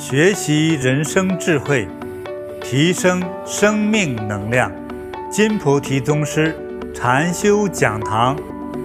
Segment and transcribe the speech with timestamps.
[0.00, 1.86] 学习人生智慧，
[2.62, 4.72] 提升生命能量。
[5.30, 6.56] 金菩提宗师
[6.94, 8.34] 禅修讲堂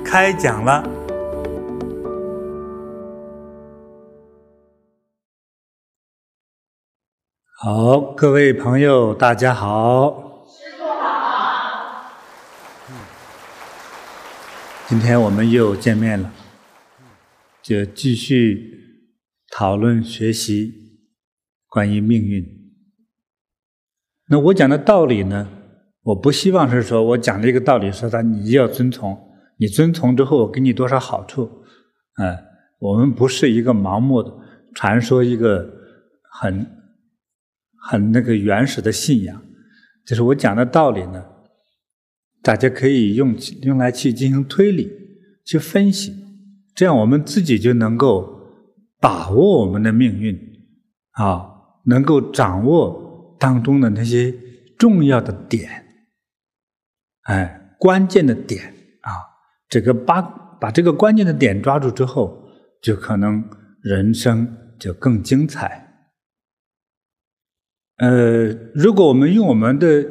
[0.03, 0.83] 开讲了。
[7.59, 10.45] 好，各位朋友，大家好。
[10.49, 12.11] 师父好。
[14.85, 16.29] 今天我们又见面了，
[17.63, 19.07] 就继续
[19.49, 20.84] 讨论学习。
[21.75, 22.41] 关于命运，
[24.29, 25.45] 那我讲的道理呢？
[26.03, 29.19] 我不希望是说我讲了一个道理，说他你要遵从，
[29.57, 31.51] 你遵从之后我给你多少好处，
[32.13, 32.45] 哎，
[32.79, 34.33] 我们不是一个盲目的
[34.73, 35.69] 传说，一个
[36.31, 36.65] 很
[37.89, 39.41] 很那个原始的信仰，
[40.05, 41.25] 就是我讲的道理呢，
[42.41, 44.89] 大家可以用用来去进行推理，
[45.43, 46.15] 去分析，
[46.73, 48.39] 这样我们自己就能够
[49.01, 50.39] 把握我们的命运
[51.15, 51.51] 啊。
[51.85, 54.33] 能够掌握当中的那些
[54.77, 55.85] 重要的点，
[57.23, 58.63] 哎，关键的点
[59.01, 59.11] 啊，
[59.69, 60.21] 这个把
[60.59, 62.49] 把这个关键的点抓住之后，
[62.81, 63.43] 就可能
[63.81, 65.81] 人生就更精彩。
[67.97, 70.05] 呃，如果我们用我们的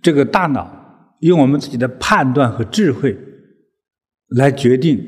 [0.00, 3.18] 这个大脑，用我们自己的判断和智慧
[4.28, 4.98] 来决定，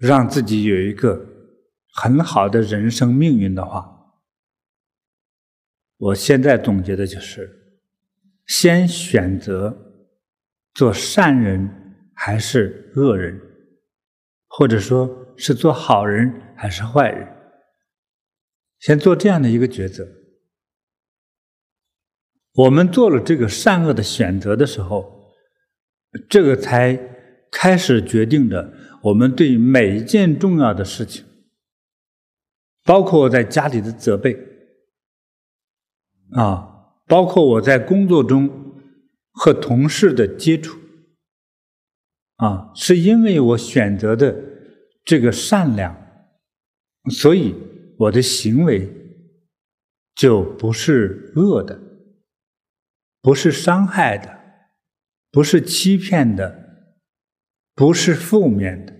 [0.00, 1.24] 让自己有一个
[1.94, 3.95] 很好的人生命运的话。
[5.98, 7.80] 我现在总结的就是：
[8.46, 9.76] 先选择
[10.74, 11.68] 做善人
[12.14, 13.40] 还是恶人，
[14.46, 17.26] 或者说是做好人还是坏人，
[18.78, 20.06] 先做这样的一个抉择。
[22.52, 25.32] 我们做了这个善恶的选择的时候，
[26.28, 26.98] 这个才
[27.50, 28.72] 开始决定着
[29.02, 31.24] 我们对每一件重要的事情，
[32.84, 34.55] 包括在家里的责备。
[36.32, 38.50] 啊，包括我在工作中
[39.30, 40.76] 和同事的接触，
[42.36, 44.36] 啊，是因为我选择的
[45.04, 45.96] 这个善良，
[47.10, 47.54] 所以
[47.98, 48.90] 我的行为
[50.16, 51.80] 就不是恶的，
[53.22, 54.40] 不是伤害的，
[55.30, 56.94] 不是欺骗的，
[57.74, 58.92] 不是负面的。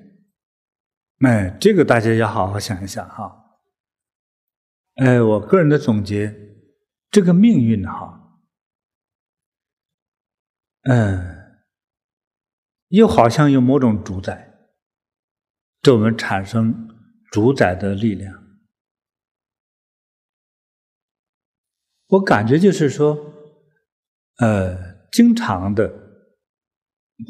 [1.26, 3.58] 哎，这个大家要好好想一想哈。
[4.94, 6.45] 哎，我个人的总结。
[7.10, 8.40] 这个命运哈，
[10.82, 11.58] 嗯，
[12.88, 14.54] 又好像有某种主宰，
[15.80, 16.88] 对我们产生
[17.30, 18.44] 主宰的力量。
[22.08, 23.34] 我感觉就是说，
[24.38, 25.90] 呃，经常的，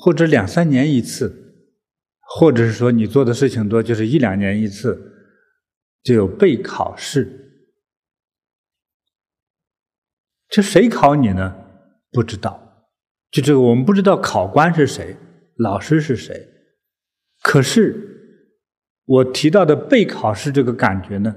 [0.03, 1.73] 或者两三年一次，
[2.21, 5.31] 或者是说你做的事情多，就是一两年一次，
[6.03, 7.45] 就有备考试。
[10.57, 11.55] 这谁考你呢？
[12.11, 12.87] 不知道，
[13.31, 15.15] 就这个我们不知道考官是谁，
[15.57, 16.49] 老师是谁。
[17.43, 18.49] 可是
[19.05, 21.37] 我提到的备考试这个感觉呢，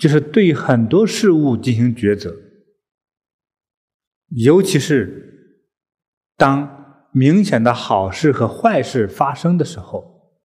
[0.00, 2.36] 就是对很多事物进行抉择，
[4.28, 5.58] 尤其是
[6.36, 10.38] 当明显的好事和坏事发生的时候，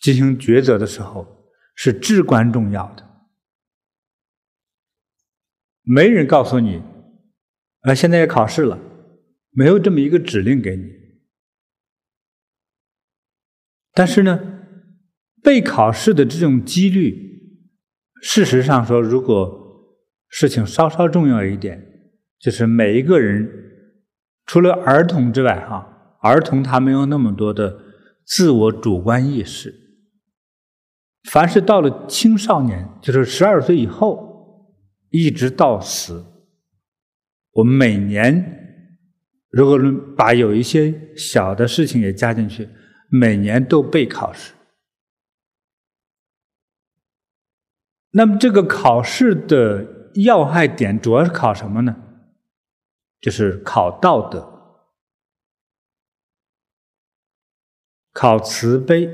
[0.00, 1.44] 进行抉择的时候
[1.74, 3.06] 是至关重要的。
[5.82, 6.82] 没人告诉你。
[7.84, 8.78] 啊，现在要考试了，
[9.50, 10.90] 没有这么一个指令给你。
[13.92, 14.40] 但是呢，
[15.42, 17.60] 被考试的这种几率，
[18.22, 19.62] 事实上说，如果
[20.28, 23.48] 事情稍稍重要一点，就是每一个人，
[24.46, 27.80] 除了儿童之外，哈，儿童他没有那么多的
[28.24, 29.72] 自我主观意识。
[31.30, 34.74] 凡是到了青少年，就是十二岁以后，
[35.10, 36.24] 一直到死。
[37.54, 38.90] 我们每年，
[39.50, 42.68] 如果能把有一些小的事情也加进去，
[43.08, 44.52] 每年都备考试。
[48.10, 51.96] 那么这个考试的要害点主要是考什么呢？
[53.20, 54.82] 就是考道德，
[58.12, 59.08] 考慈悲，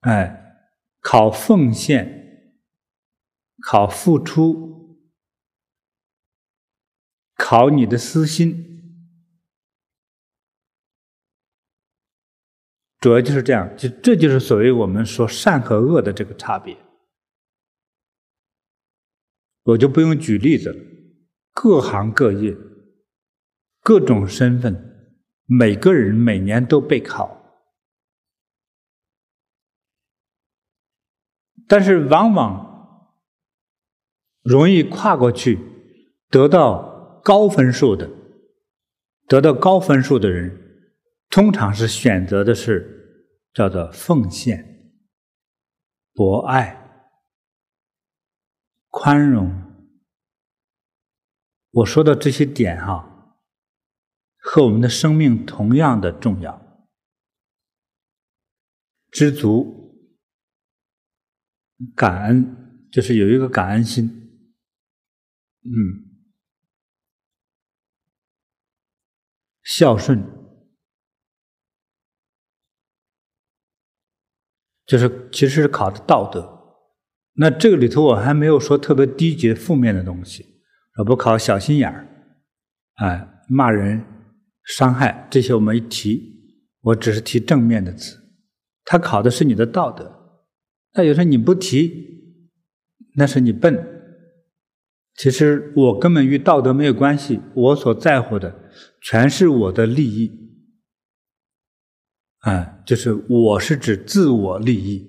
[0.00, 0.58] 哎，
[1.00, 2.54] 考奉献，
[3.64, 4.71] 考付出。
[7.44, 8.54] 考你的私心，
[13.00, 16.78] 主要就是这样，就这就是所谓我们说善和恶的这个差别。
[19.64, 20.78] 我就不用举例子了，
[21.52, 22.56] 各行各业、
[23.80, 27.60] 各种身份，每个人每年都备考，
[31.66, 33.10] 但是往往
[34.42, 35.58] 容易跨过去，
[36.28, 36.91] 得到
[37.22, 38.10] 高分数的，
[39.26, 40.90] 得到高分数的人，
[41.30, 44.92] 通常是选择的是叫做奉献、
[46.12, 47.10] 博爱、
[48.88, 49.62] 宽容。
[51.70, 53.38] 我说的这些点哈，
[54.36, 56.60] 和我们的生命同样的重要。
[59.10, 59.94] 知足、
[61.94, 64.06] 感恩，就是有一个感恩心。
[65.64, 66.11] 嗯，
[69.62, 70.22] 孝顺，
[74.86, 76.60] 就是其实是考的道德。
[77.34, 80.44] 那这个里头我还没有说特别低级、负面的东西。
[80.98, 82.06] 我不考小心眼儿，
[82.96, 84.04] 哎，骂人、
[84.64, 88.18] 伤害这些我们一提，我只是提正面的词。
[88.84, 90.44] 他考的是你的道德，
[90.94, 92.36] 那有时候你不提，
[93.14, 93.88] 那是你笨。
[95.14, 98.61] 其实我根本与道德没有关系，我所在乎的
[99.00, 100.30] 全是我的利益。
[102.40, 105.08] 哎，就是我是指自我利益，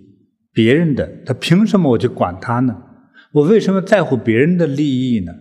[0.51, 2.81] 别人的他凭什么我去管他呢？
[3.31, 5.33] 我为什么在乎别人的利益呢？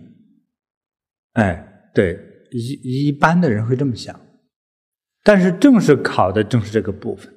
[1.33, 2.19] 哎，对，
[2.51, 4.19] 一一般的人会这么想，
[5.23, 7.31] 但是正是考的正是这个部分。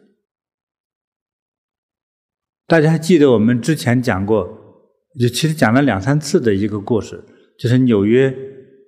[2.66, 4.44] 大家还记得我们之前讲过，
[5.20, 7.22] 就其实讲了两三次的一个故事，
[7.58, 8.34] 就是纽约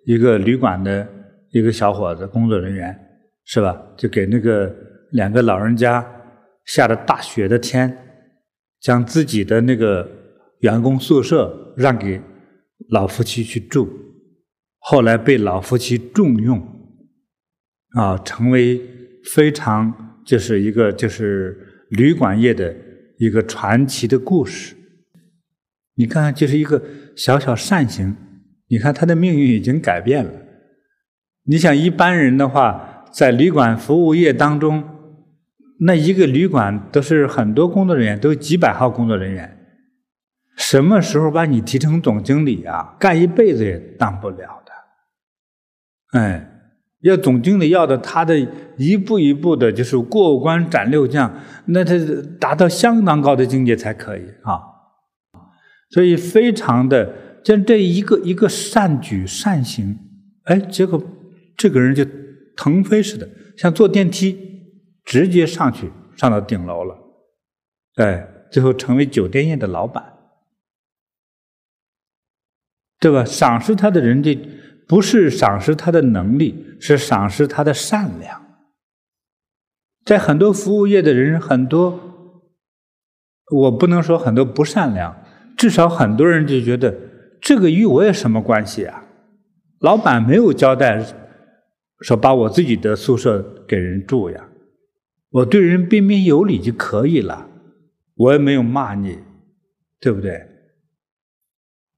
[0.07, 1.07] 一个旅馆的
[1.51, 2.99] 一个小伙子，工作人员
[3.45, 3.81] 是吧？
[3.97, 4.75] 就给那个
[5.13, 6.05] 两个老人家
[6.67, 7.97] 下着大雪的天，
[8.81, 10.09] 将自己的那个
[10.61, 12.21] 员工宿舍让给
[12.91, 13.89] 老夫妻去住。
[14.81, 16.61] 后来被老夫妻重用，
[17.97, 18.81] 啊，成为
[19.35, 22.75] 非常就是一个就是旅馆业的
[23.19, 24.77] 一个传奇的故事。
[25.95, 26.83] 你看，就是一个
[27.17, 28.15] 小小善行，
[28.69, 30.31] 你看他的命运已经改变了。
[31.49, 34.85] 你想一般人的话，在旅馆服务业当中，
[35.81, 39.59] 那一个旅馆都是很多工作人员，都几百号工作人员，
[40.57, 42.95] 什么时候把你提成总经理啊？
[43.01, 46.19] 干一辈子也当不了的。
[46.19, 46.51] 哎，
[47.01, 48.39] 要总经理要的，他的
[48.77, 51.35] 一步一步的，就是过关斩六将，
[51.65, 51.95] 那他
[52.39, 54.61] 达到相当高的境界才可以啊。
[55.91, 59.99] 所以非常的，像这一个一个善举善行，
[60.45, 61.03] 哎，结果
[61.59, 62.03] 这个人就
[62.57, 63.29] 腾飞似的，
[63.59, 64.73] 像坐电梯
[65.05, 66.97] 直接上去，上到顶楼了，
[67.97, 70.15] 哎，最后成为酒店业的老板，
[72.99, 73.23] 对吧？
[73.27, 74.35] 赏识他的人就。
[74.89, 78.43] 不是赏识他的能力，是赏识他的善良。
[80.03, 82.01] 在很多服务业的人，很多，
[83.51, 85.15] 我不能说很多不善良，
[85.59, 86.99] 至少很多人就觉得
[87.39, 89.05] 这个与我有什么关系啊？
[89.81, 91.05] 老板没有交代
[92.01, 94.49] 说把我自己的宿舍给人住呀，
[95.31, 97.49] 我对人彬彬有礼就可以了，
[98.15, 99.19] 我也没有骂你，
[100.01, 100.47] 对不对？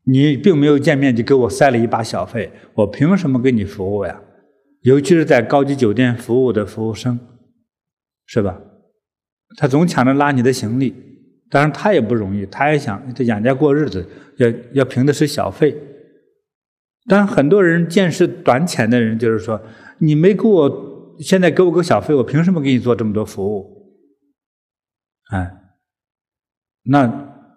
[0.05, 4.21] 你并没有见面就给我塞了一把小费，我凭什么给你服务呀？
[4.83, 7.21] 尤其是在高级酒店服务的服务生，
[8.27, 8.61] 是吧？
[9.57, 10.95] 他总抢着拉你的行李，
[11.51, 14.09] 当然他也不容易，他也想他养家过日子，
[14.39, 15.77] 要要凭的是小费。
[17.09, 19.61] 但很多人见识短浅的人，就是说，
[20.01, 24.05] 你没给我，现在给我个小费，我凭什么给你做这么多服务？
[25.31, 25.77] 哎，
[26.83, 27.55] 那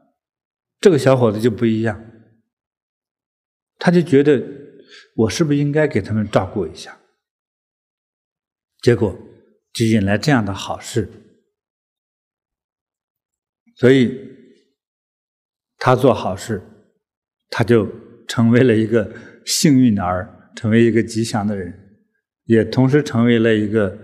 [0.80, 2.12] 这个小伙子就不一样。
[3.80, 4.42] 他就觉得
[5.16, 7.00] 我是不是应该给他们照顾一下？
[8.82, 9.18] 结果
[9.74, 11.10] 就引来这样的好事，
[13.76, 14.20] 所以
[15.78, 16.62] 他做好事，
[17.50, 17.88] 他就
[18.28, 19.14] 成为了一个
[19.46, 21.83] 幸运儿，成为一个吉祥的人，
[22.46, 23.98] 也同时成为了一个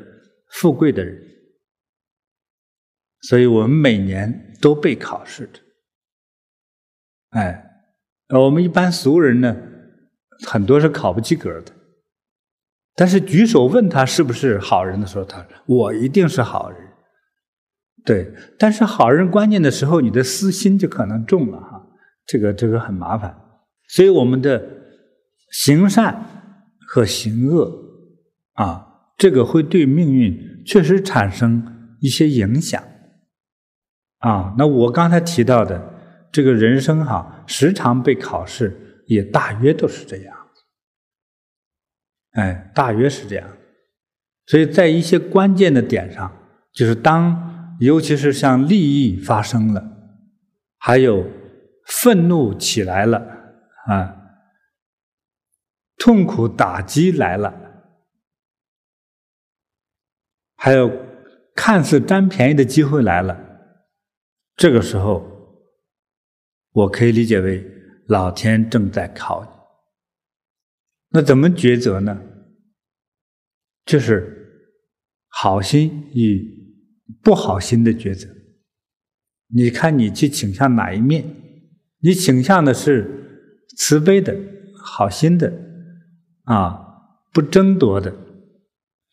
[0.52, 1.20] 富贵的人。
[3.22, 5.60] 所以我们每年都被考试的，
[7.32, 7.66] 哎。
[8.32, 9.58] 我们一般俗人呢，
[10.46, 11.74] 很多是考不及格的。
[12.94, 16.80] 但是举手问他是不是好人的时候，他说我一定是好人。
[18.06, 21.84] 对，但是好人关键的时候，你的私心就可能重了哈，
[22.28, 23.36] 这个这个很麻烦。
[23.88, 24.64] 所以我们的
[25.52, 26.24] 行善
[26.88, 27.89] 和行恶
[28.60, 28.88] 啊，
[29.18, 32.84] 这个会对命运确实产生一些影响
[34.20, 34.54] 啊。
[34.58, 35.96] 那我刚才提到的。
[36.32, 40.38] 这个人生哈，时常被考试，也大约都是这样。
[42.34, 43.50] 哎，大约是这样。
[44.46, 46.32] 所以在一些关键的点上，
[46.72, 49.84] 就是当，尤其是像利益发生了，
[50.78, 51.28] 还有
[51.88, 53.18] 愤怒起来了，
[53.88, 54.16] 啊，
[55.98, 57.69] 痛苦打击来了，
[60.62, 60.92] 还有
[61.56, 63.40] 看似占便宜的机会来了，
[64.58, 65.26] 这个时候，
[66.74, 67.66] 我可以理解为
[68.08, 69.50] 老天正在考你。
[71.12, 72.22] 那怎么抉择呢？
[73.86, 74.76] 就是
[75.30, 76.76] 好心与
[77.24, 78.28] 不好心的抉择。
[79.48, 81.24] 你看，你去倾向哪一面？
[82.00, 84.38] 你倾向的是慈悲的、
[84.84, 85.54] 好心的，
[86.44, 86.86] 啊，
[87.32, 88.12] 不争夺的，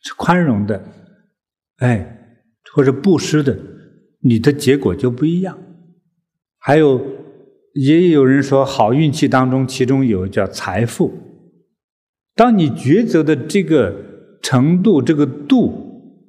[0.01, 0.83] 是宽容的，
[1.77, 2.39] 哎，
[2.73, 3.57] 或者布施的，
[4.19, 5.57] 你的结果就不一样。
[6.59, 7.05] 还有，
[7.73, 11.13] 也有人说，好运气当中，其中有叫财富。
[12.35, 16.23] 当你抉择的这个程度、这个度，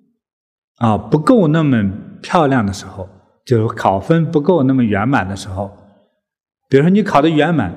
[0.77, 3.09] 啊，不够那么漂亮的时候。
[3.49, 5.75] 就是考分不够那么圆满的时候，
[6.69, 7.73] 比如说你考的圆满，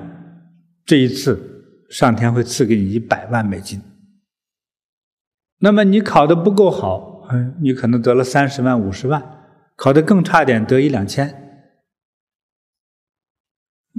[0.86, 3.82] 这一次上天会赐给你一百万美金。
[5.60, 9.22] 那么你考的不够好，嗯，你可能得了三十万、五十万，
[9.76, 11.34] 考的更差点得一两千，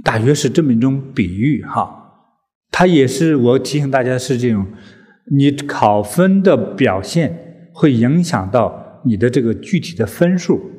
[0.03, 1.99] 大约是这么一种比喻哈。
[2.71, 4.65] 它也是我提醒大家是这种，
[5.31, 10.71] 你考分的表现会影响到你的这个具体的分数。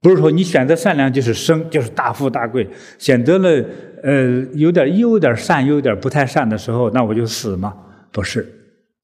[0.00, 2.62] 不是说你选择善良就是生，就是大富大贵；
[2.98, 3.64] 选择了
[4.02, 7.74] 呃有点又有点善，又有点不太善的时候，那我就死吗？
[8.12, 8.46] 不是，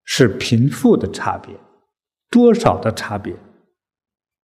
[0.05, 1.55] 是贫富的差别，
[2.31, 3.35] 多少的差别，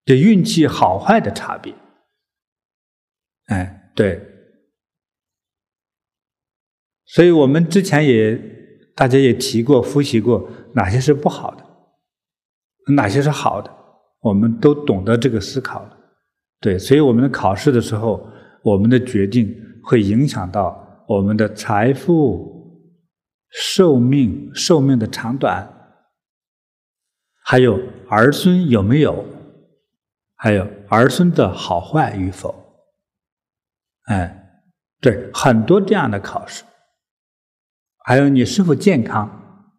[0.05, 1.75] 这运气好坏的差别。
[3.47, 4.21] 哎，对。
[7.07, 8.37] 所以我们之前也
[8.97, 11.64] 大家也提过、复习过，哪些是不好的，
[12.95, 13.73] 哪些是好的，
[14.21, 15.97] 我们都懂得这个思考了。
[16.61, 18.28] 对，所以我们的考试的时候，
[18.64, 22.83] 我们的决定会影响到我们的财富、
[23.50, 25.75] 寿命、寿命的长短，
[27.48, 29.24] 还有儿孙有没有，
[30.34, 32.52] 还有儿孙的好坏与否。
[34.06, 34.50] 哎，
[35.00, 36.64] 对，很多这样的考试，
[37.98, 39.70] 还有你是否健康，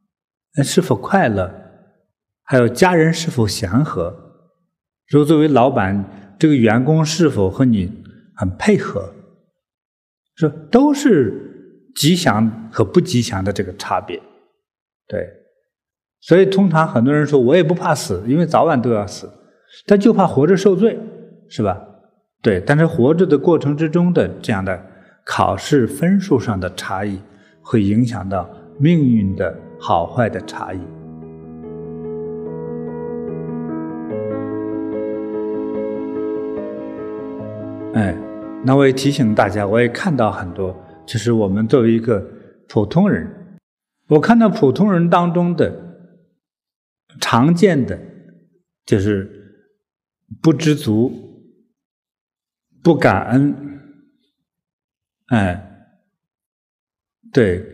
[0.64, 1.54] 是否快乐，
[2.44, 4.16] 还有家人是否祥和。
[5.10, 8.02] 如果作为老板，这个员工是否和你
[8.38, 9.14] 很配合，
[10.36, 14.24] 说都是吉祥和不吉祥的这个差别，
[15.06, 15.37] 对。
[16.20, 19.30] 所以通常很多人说，我也不怕死，因为早晚都要死，
[19.86, 21.00] 他就怕活着受罪，
[21.48, 21.80] 是吧？
[22.42, 22.60] 对。
[22.66, 24.82] 但是活着的过程之中的这样的
[25.26, 27.20] 考试分数上的差异，
[27.62, 30.80] 会影响到命运的好坏的差异。
[37.94, 38.16] 哎，
[38.64, 42.24] 那我也提醒大家，我也看到很多，就是我们作为一个
[42.68, 43.28] 普通人，
[44.10, 45.74] 我看到普通人当中的
[47.20, 48.00] 常见的，
[48.86, 49.30] 就是
[50.42, 51.12] 不知足、
[52.84, 53.56] 不感恩，
[55.28, 55.90] 哎，
[57.34, 57.66] 对，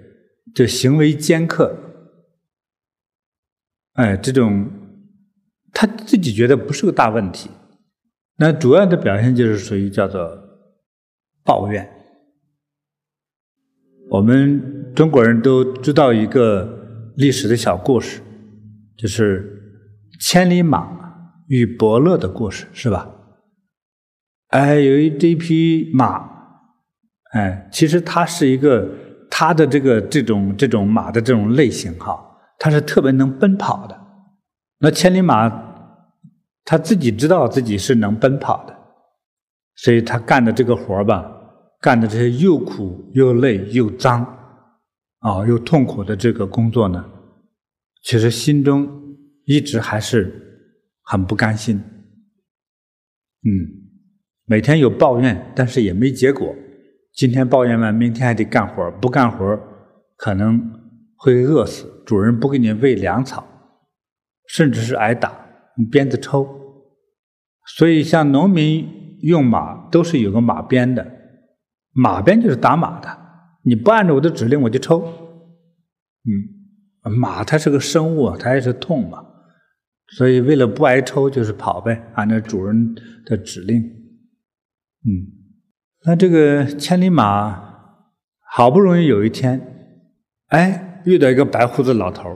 [0.55, 1.77] 就行为尖刻，
[3.93, 4.69] 哎，这种
[5.71, 7.49] 他自己觉得不是个大问题。
[8.37, 10.19] 那主要的表现就是属于叫做
[11.43, 11.87] 抱怨。
[14.09, 18.22] 我们中国人都知道一个历史的小故事，
[18.97, 19.85] 就是
[20.19, 20.87] 千里马
[21.47, 23.09] 与伯乐的故事，是吧？
[24.49, 26.29] 哎，有一这匹马，
[27.31, 28.89] 哎，其实它是一个
[29.29, 32.23] 它的这个这种这种马的这种类型哈，
[32.59, 33.99] 它是特别能奔跑的。
[34.79, 35.71] 那千里马。
[36.65, 38.73] 他自己知道自己是能奔跑的，
[39.75, 41.29] 所以他干的这个活吧，
[41.81, 44.25] 干的这些又苦又累又脏，
[45.19, 47.03] 啊，又痛苦的这个工作呢，
[48.03, 50.69] 其实心中一直还是
[51.01, 51.77] 很不甘心。
[53.45, 53.49] 嗯，
[54.45, 56.55] 每天有抱怨，但是也没结果。
[57.13, 59.59] 今天抱怨完，明天还得干活，不干活
[60.15, 60.59] 可能
[61.15, 63.47] 会饿死，主人不给你喂粮草，
[64.47, 65.39] 甚至是挨打。
[65.77, 66.47] 用鞭子抽，
[67.65, 71.19] 所以像农民用马都是有个马鞭的，
[71.91, 73.17] 马鞭就是打马的。
[73.63, 75.01] 你不按照我的指令，我就抽。
[76.25, 76.31] 嗯，
[77.09, 79.23] 马它是个生物，它也是痛嘛，
[80.17, 82.95] 所以为了不挨抽，就是跑呗，按照主人
[83.25, 83.81] 的指令。
[85.05, 85.11] 嗯，
[86.05, 87.61] 那这个千里马
[88.55, 89.61] 好不容易有一天，
[90.47, 92.29] 哎，遇到一个白胡子老头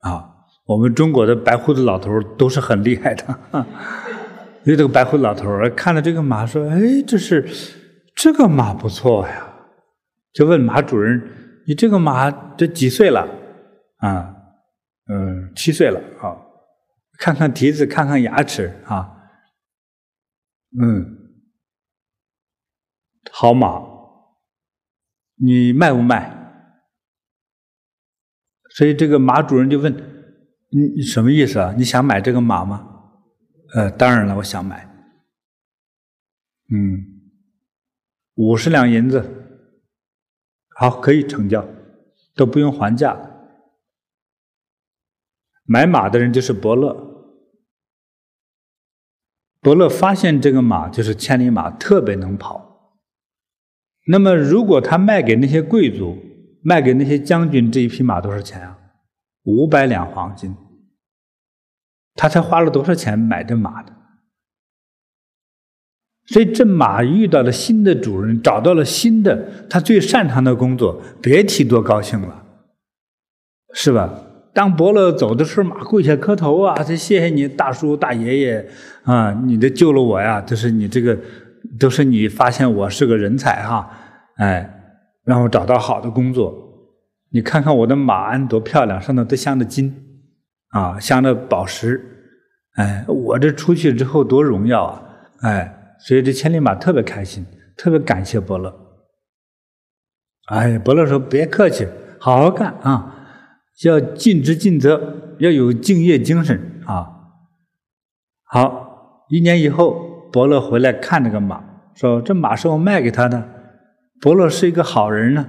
[0.00, 0.34] 啊。
[0.66, 3.38] 我们中国的白胡子老头都是很厉害的，
[4.64, 7.48] 遇到个白胡子老头看了这个马说：“哎，这是
[8.14, 9.48] 这个马不错呀，
[10.34, 11.22] 就问马主人
[11.66, 13.26] ：“你这个马这几岁了？”
[13.98, 14.34] 啊，
[15.06, 16.36] 嗯，七岁了啊。
[17.18, 19.14] 看看蹄子，看看牙齿啊。
[20.80, 21.16] 嗯，
[23.32, 23.82] 好马，
[25.34, 26.36] 你卖不卖？
[28.70, 29.92] 所以这个马主人就问
[30.70, 31.74] ：“你什么意思啊？
[31.76, 32.84] 你想买这个马吗？”
[33.74, 34.86] 呃，当然了，我想买。
[36.70, 37.04] 嗯，
[38.36, 39.24] 五十两银子，
[40.76, 41.66] 好，可以成交，
[42.36, 43.27] 都不用还价。
[45.70, 46.96] 买马的人就是伯乐。
[49.60, 52.96] 伯乐发现这个马就是千里马，特别能跑。
[54.06, 56.16] 那么，如果他卖给那些贵族，
[56.62, 58.78] 卖给那些将军，这一匹马多少钱啊？
[59.42, 60.56] 五百两黄金。
[62.14, 63.94] 他才花了多少钱买这马的？
[66.28, 72.46] 所以这马遇到了新的主人，找到了新的他最擅长的工作，别提多高兴了，
[73.74, 74.24] 是吧？
[74.52, 78.68] 当伯乐走的时候，马跪下磕头啊，他谢谢你大叔大爷爷
[79.04, 81.18] 啊，你这救了我呀，都是你这个，
[81.78, 83.90] 都是你发现我是个人才哈，
[84.36, 84.68] 哎，
[85.24, 86.54] 让我找到好的工作。
[87.30, 89.94] 你看看我的马鞍多漂亮，上头都镶的金
[90.70, 92.00] 啊，镶的宝石，
[92.76, 95.02] 哎，我这出去之后多荣耀啊，
[95.42, 95.74] 哎。
[96.00, 97.44] 所以这千里马特别开心，
[97.76, 98.72] 特别感谢伯乐。
[100.46, 101.88] 哎，伯乐说：“别客气，
[102.20, 103.17] 好好干啊，
[103.84, 107.14] 要尽职尽责，要有敬业精神啊。”
[108.50, 111.62] 好，一年以后，伯乐回来看这个马，
[111.94, 113.48] 说：“这马是我卖给他的。”
[114.20, 115.46] 伯乐是一个好人呢，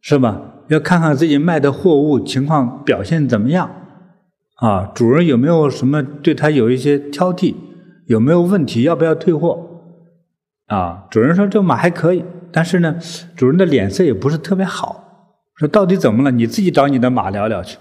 [0.00, 0.40] 是吧？
[0.68, 3.70] 要看看自己卖的货物情况表现怎么样
[4.56, 4.92] 啊？
[4.94, 7.54] 主人有没有什么对他有一些挑剔？
[8.06, 8.82] 有没有问题？
[8.82, 9.66] 要不要退货？
[10.66, 12.96] 啊，主人说这马还可以，但是呢，
[13.34, 15.05] 主人的脸色也不是特别好。
[15.56, 16.30] 说到底怎么了？
[16.30, 17.78] 你自己找你的马聊聊去。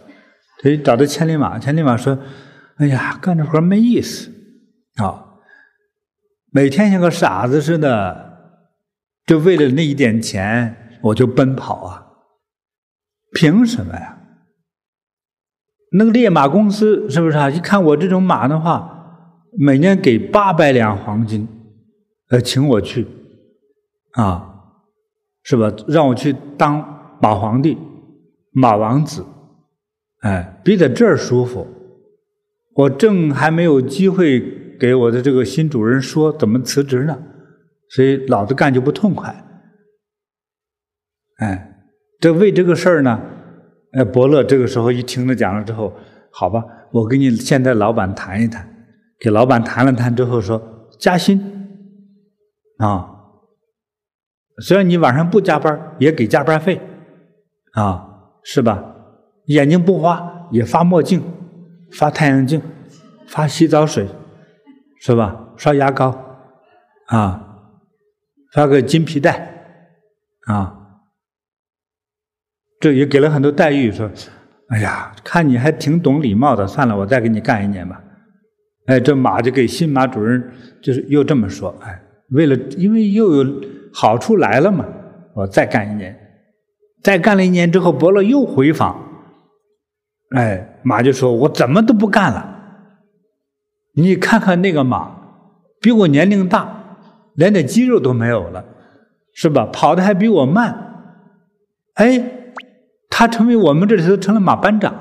[0.62, 2.18] 所以找到千里马，千里马说
[2.78, 4.32] ：“哎呀，干这活没意思
[4.96, 5.36] 啊，
[6.52, 8.62] 每天像个傻子似的，
[9.26, 12.08] 就为了那一点钱，我就奔跑啊，
[13.34, 14.18] 凭什么呀？
[15.92, 17.50] 那个猎马公司是不是啊？
[17.50, 19.20] 一看我这种马的话，
[19.58, 21.48] 每年给八百两黄金。”
[22.32, 23.06] 呃，请我去，
[24.14, 24.64] 啊，
[25.44, 25.72] 是吧？
[25.88, 27.78] 让我去当马皇帝、
[28.52, 29.26] 马王子，
[30.22, 31.68] 哎，比在这儿舒服。
[32.76, 37.18] 我正还没有机会给我的这个新主人说怎么辞职呢，
[37.90, 39.34] 所以老子干就不痛快。
[41.38, 41.74] 哎，
[42.20, 43.22] 这为这个事儿呢，
[43.94, 45.94] 哎，伯乐这个时候一听他讲了之后，
[46.32, 48.70] 好吧，我跟你现在老板谈一谈，
[49.20, 50.62] 给老板谈了谈之后说
[51.00, 51.40] 加薪。
[52.78, 53.10] 啊，
[54.62, 56.82] 虽然你晚上不加班，也给加班费，
[57.76, 58.08] 啊，
[58.44, 58.84] 是吧？
[59.46, 61.22] 眼睛不花，也发墨镜，
[61.92, 62.62] 发太阳镜，
[63.28, 64.08] 发洗澡水，
[65.02, 65.50] 是吧？
[65.56, 66.16] 刷牙膏，
[67.08, 67.60] 啊，
[68.54, 69.48] 发个金皮带，
[70.48, 70.76] 啊，
[72.80, 73.92] 这也给了很多待遇。
[73.92, 74.10] 说，
[74.70, 78.02] 哎呀，看你还挺懂礼貌的，算了，我再给你干一年吧。
[78.88, 82.02] 哎，这马就给新马主人，就是又这么说，哎。
[82.32, 83.62] 为了，因为又有
[83.94, 84.84] 好处来了嘛，
[85.36, 86.25] 我再干一年，
[87.06, 89.00] 再干了一年之后，伯乐又回访，
[90.36, 92.56] 哎，马就说：“我怎么都不干了？
[93.94, 95.12] 你看看那个马，
[95.80, 96.98] 比我年龄大，
[97.36, 98.66] 连点肌肉都没有了，
[99.36, 99.70] 是吧？
[99.72, 100.96] 跑的还比我慢，
[101.94, 102.50] 哎，
[103.12, 104.96] 他成为我们这里头成了马班长，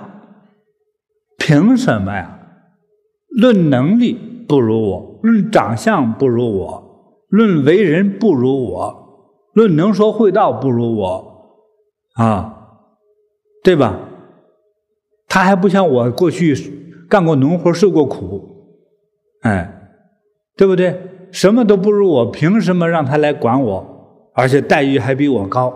[1.39, 2.39] 凭什么呀？
[3.31, 4.13] 论能力
[4.47, 6.85] 不如我，论长相不如我。”
[7.35, 11.34] 论为人不如我，论能说会道不如我，
[12.15, 12.69] 啊，
[13.63, 13.99] 对吧？
[15.29, 16.55] 他还不像我过去
[17.09, 18.79] 干过农活受过苦，
[19.43, 19.91] 哎，
[20.57, 21.29] 对不对？
[21.33, 24.31] 什么都不如我，凭什么让他来管我？
[24.35, 25.75] 而且待遇还比我高，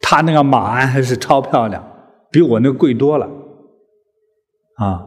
[0.00, 1.82] 他那个马鞍还是超漂亮，
[2.30, 3.28] 比我那贵多了，
[4.76, 5.06] 啊！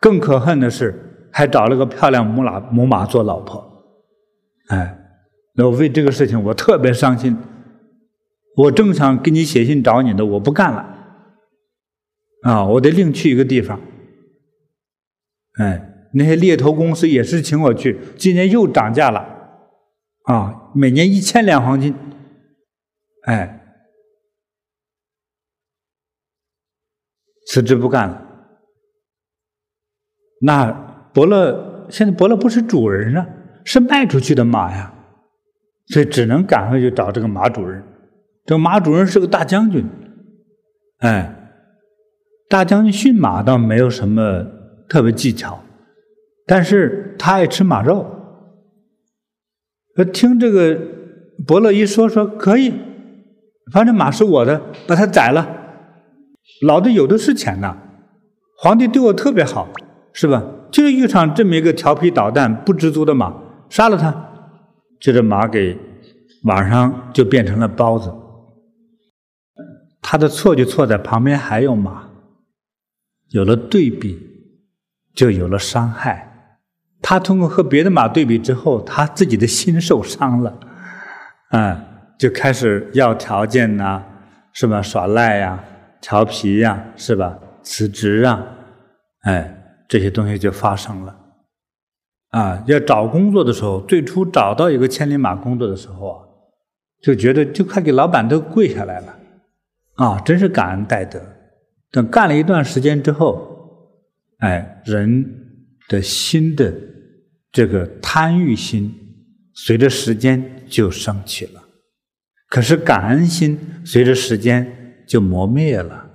[0.00, 3.64] 更可恨的是，还找了个漂亮母马母马做老婆。
[4.68, 4.96] 哎，
[5.54, 7.36] 那我为这个事情我特别伤心，
[8.56, 10.96] 我正想给你写信找你的，我不干了，
[12.42, 13.80] 啊，我得另去一个地方。
[15.58, 19.20] 哎，那些猎头公司也是请我去，今年又涨价了，
[20.24, 21.94] 啊，每年一千两黄金，
[23.22, 23.60] 哎，
[27.46, 28.22] 辞职不干了。
[30.40, 30.70] 那
[31.12, 33.26] 伯乐现在伯乐不是主人啊。
[33.66, 34.92] 是卖出去的马呀，
[35.86, 37.82] 所以只能赶快去找这个马主人。
[38.46, 39.86] 这马主任是个大将军，
[40.98, 41.50] 哎，
[42.48, 44.44] 大将军驯马倒没有什么
[44.88, 45.62] 特别技巧，
[46.46, 48.06] 但是他爱吃马肉。
[50.12, 50.78] 听这个
[51.46, 52.74] 伯乐一说，说可以，
[53.72, 55.48] 反正马是我的，把它宰了，
[56.66, 57.76] 老子有的是钱呐，
[58.58, 59.68] 皇帝对我特别好，
[60.12, 60.42] 是吧？
[60.70, 63.32] 就是遇上这么一个调皮捣蛋、不知足的马，
[63.70, 64.12] 杀了他，
[65.00, 65.78] 就这马给
[66.42, 68.12] 晚上就变成了包子。
[70.06, 72.10] 他的错就错在旁边还有马，
[73.30, 74.20] 有了对比，
[75.14, 76.58] 就有了伤害。
[77.00, 80.60] 他通过和别的马对比之后，他自己的心受伤了，
[81.48, 81.82] 啊，
[82.18, 84.02] 就开始要条件呐，
[84.52, 84.82] 是吧？
[84.82, 85.64] 耍赖呀，
[86.02, 87.38] 调皮呀，是吧？
[87.62, 88.44] 辞职啊，
[89.22, 91.16] 哎，这些东西就发生了。
[92.28, 96.20] 啊，要找工作的时候，最初找到一个千里马工作的时候啊，
[97.02, 99.16] 就觉得就快给老板都跪下来了，
[99.94, 101.20] 啊，真是感恩戴德。
[101.90, 103.92] 等干了一段时间之后，
[104.38, 105.24] 哎，人
[105.88, 106.72] 的心的。
[107.52, 108.92] 这个贪欲心
[109.54, 111.62] 随着时间就升起了，
[112.48, 116.10] 可是感恩心随着时间就磨灭了，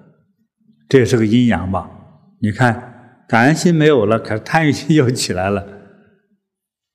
[0.89, 1.89] 这也是个阴阳吧？
[2.42, 5.65] 你看，感恩心没有了，可是贪欲心又起来了，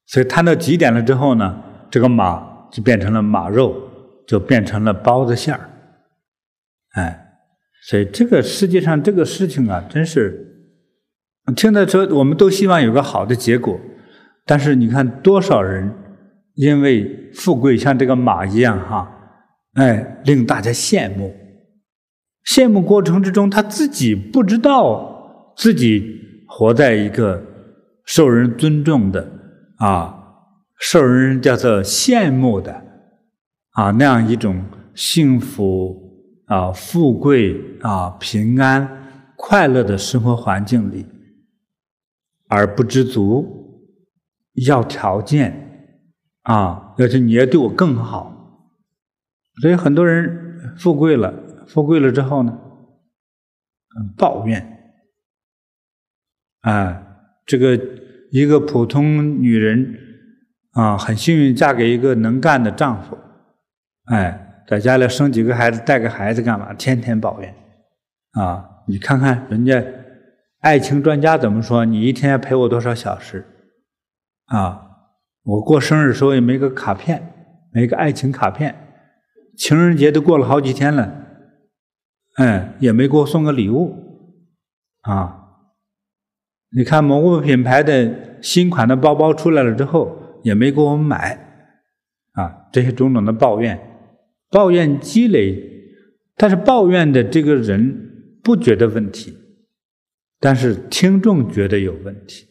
[0.04, 3.74] 所以贪到极点了之后呢，这个马就变成了马肉，
[4.26, 5.70] 就变成了包子馅儿，
[6.94, 7.26] 哎，
[7.88, 10.46] 所以这个世界上这个事情啊，真是
[11.54, 13.78] 听到说，我们都希望有个好的结果。
[14.46, 15.92] 但是你看多少人
[16.54, 19.10] 因为富贵像这个马一样哈，
[19.74, 21.34] 哎，令大家羡慕。
[22.46, 27.42] 羡慕过程之中，他自己不知道自己活在一个
[28.04, 29.26] 受人尊重的
[29.78, 30.14] 啊，
[30.78, 32.84] 受人叫做羡慕的
[33.72, 34.62] 啊那样一种
[34.94, 36.03] 幸福
[36.46, 41.06] 啊、富贵啊、平安、快乐的生活环境里，
[42.48, 43.62] 而不知足。
[44.66, 45.98] 要条件
[46.42, 48.70] 啊，要是你要对我更好，
[49.60, 51.34] 所以很多人富贵了，
[51.66, 52.56] 富贵了之后呢，
[54.16, 54.94] 抱怨，
[56.60, 57.04] 啊，
[57.44, 57.76] 这个
[58.30, 59.98] 一个普通女人
[60.70, 63.18] 啊，很幸运嫁给一个能干的丈夫，
[64.04, 66.72] 哎，在家里生几个孩子，带个孩子干嘛？
[66.74, 67.54] 天天抱怨，
[68.32, 69.82] 啊，你看看人家
[70.60, 71.84] 爱情专家怎么说？
[71.84, 73.46] 你一天要陪我多少小时？
[74.46, 74.86] 啊，
[75.42, 77.32] 我过生日时候也没个卡片，
[77.72, 78.74] 没个爱情卡片，
[79.56, 81.12] 情人节都过了好几天了，
[82.36, 83.94] 哎，也没给我送个礼物，
[85.02, 85.48] 啊，
[86.70, 91.38] 你看某个品牌的新款的包包出来了之后，也没给我们买，
[92.32, 93.78] 啊，这些种种的抱怨，
[94.54, 95.60] 抱怨积累，
[96.36, 99.36] 但是抱怨的这个人不觉得问题，
[100.38, 102.46] 但是听众觉得有问题。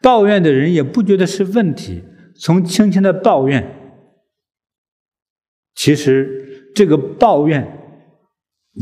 [0.00, 2.02] 抱怨的人也不觉得是问题，
[2.40, 3.62] 从轻轻的抱怨，
[5.74, 7.70] 其实这个抱怨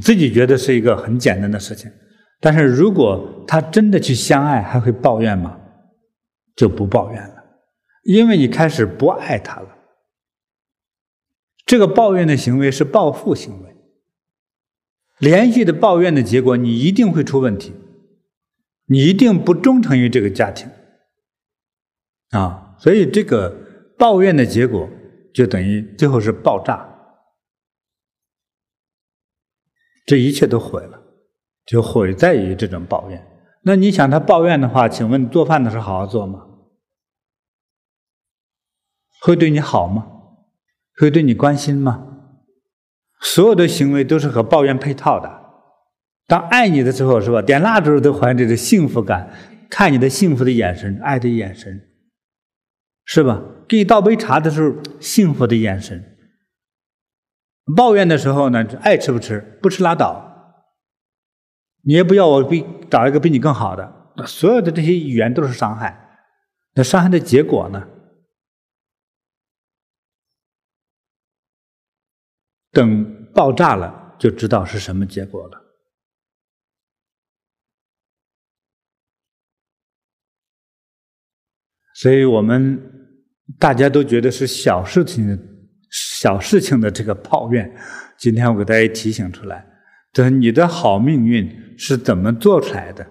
[0.05, 1.91] 自己觉得是一个很简单的事情，
[2.39, 5.59] 但是如果他真的去相爱，还会抱怨吗？
[6.55, 7.35] 就不抱怨了，
[8.05, 9.76] 因为你开始不爱他了。
[11.67, 13.77] 这个抱怨的行为是报复行为，
[15.19, 17.75] 连续的抱怨的结果，你一定会出问题，
[18.87, 20.71] 你一定不忠诚于这个家庭。
[22.31, 23.55] 啊，所以这个
[23.99, 24.89] 抱怨的结果
[25.35, 26.89] 就等于最后是爆炸，
[30.07, 31.03] 这一切都毁了，
[31.67, 33.27] 就毁在于这种抱怨。
[33.63, 36.47] 那你想他抱怨的话，请问做饭的时候好好做吗？
[39.21, 40.13] 会对你好吗？
[41.01, 42.07] 会对你关心吗？
[43.21, 45.43] 所有的行为都是和抱怨配套的。
[46.27, 47.41] 当爱你的时候，是吧？
[47.41, 49.31] 点蜡烛都怀着这幸福感，
[49.71, 51.81] 看你的幸福的眼神，爱的眼神。
[53.05, 53.41] 是吧？
[53.69, 56.01] 给你倒杯茶的时候，幸福的眼神；
[57.77, 60.25] 抱怨的时候呢，爱吃不吃，不吃拉倒。
[61.83, 63.93] 你也不要我比找一个比你更好的，
[64.27, 66.19] 所有的这些语言都是伤害。
[66.75, 67.87] 那伤害的结果呢？
[72.77, 75.63] 等爆炸了，就知道是什么结果了。
[81.95, 82.93] 所以我们。
[83.61, 85.39] 大家都觉得是小事情，
[85.89, 87.73] 小事情的这个抱怨，
[88.19, 89.65] 今天我给大家提醒出来，
[90.13, 93.09] 就是你的好命运是怎么做出来的，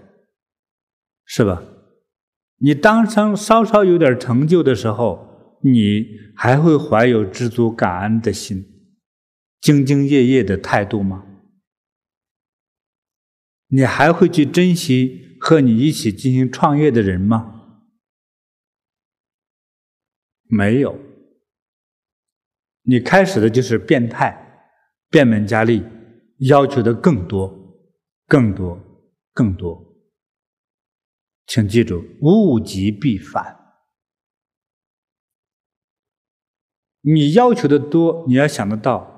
[1.23, 1.63] 是吧？
[2.57, 8.74] 你当上稍稍有点成就的时候，你还会怀有知足感恩的心，
[9.65, 11.25] 兢兢业业的态度吗？
[13.69, 17.79] 你还会去珍惜和你一起进行创业的人吗？
[20.43, 20.99] 没有。
[22.83, 24.69] 你开始的就是变态，
[25.09, 25.83] 变本加厉，
[26.41, 27.75] 要求的更多，
[28.27, 28.79] 更多，
[29.33, 29.83] 更多。
[31.47, 33.59] 请记住，物极必反。
[37.01, 39.14] 你要求的多，你要想得到，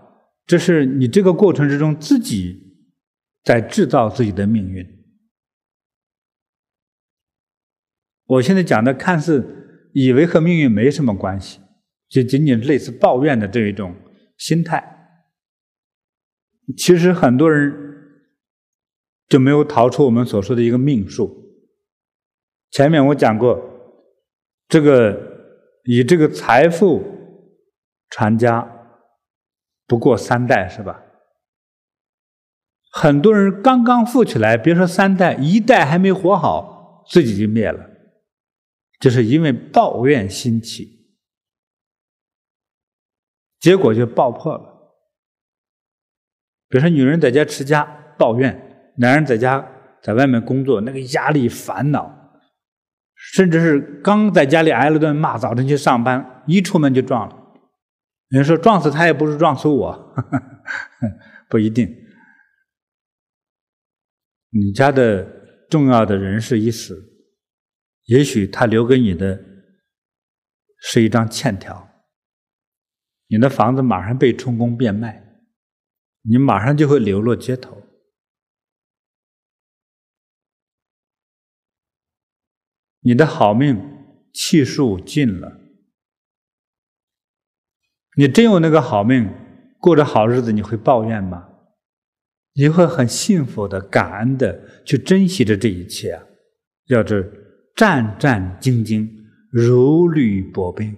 [0.47, 2.81] 这是你这个过程之中自己
[3.43, 4.83] 在制造自己的命运。
[8.25, 11.59] 我现在讲的看似以为和命运没什么关系，
[12.09, 13.95] 就仅仅类似抱怨的这一种
[14.37, 15.21] 心态。
[16.75, 17.73] 其实很多人
[19.27, 21.45] 就没有逃出我们所说的一个命数。
[22.71, 23.61] 前面我讲过，
[24.67, 27.15] 这个以这个财富。
[28.09, 28.76] 传家
[29.87, 31.01] 不过三代是吧？
[32.91, 37.89] 很多人刚刚富起来，别说三代，一代还没活好，自己就灭了，
[38.99, 41.07] 就是因为抱怨心起，
[43.59, 44.93] 结果就爆破了。
[46.69, 47.85] 比如说，女人在家持家
[48.17, 49.65] 抱怨，男人在家
[50.01, 52.31] 在外面工作，那个压力烦恼，
[53.15, 57.46] 甚至是刚在家里挨了顿骂，早晨去上班，一出门就撞了。
[58.29, 60.15] 人说撞死他也不是撞死我，
[61.49, 61.87] 不一定。
[64.49, 67.25] 你家的重要的人士一死，
[68.05, 69.43] 也许他留给你的
[70.79, 71.89] 是一张欠条，
[73.27, 75.41] 你的房子马上被充公变卖，
[76.23, 77.83] 你马上就会流落街头。
[83.01, 83.79] 你的好命
[84.33, 85.66] 气数尽了。
[88.17, 89.29] 你真有那个好命，
[89.79, 91.49] 过着好日子，你会抱怨吗？
[92.53, 96.23] 你会很幸福的、感恩的去珍惜着这一切啊！
[96.87, 97.23] 要这
[97.75, 99.07] 战战兢兢、
[99.51, 100.97] 如履薄冰，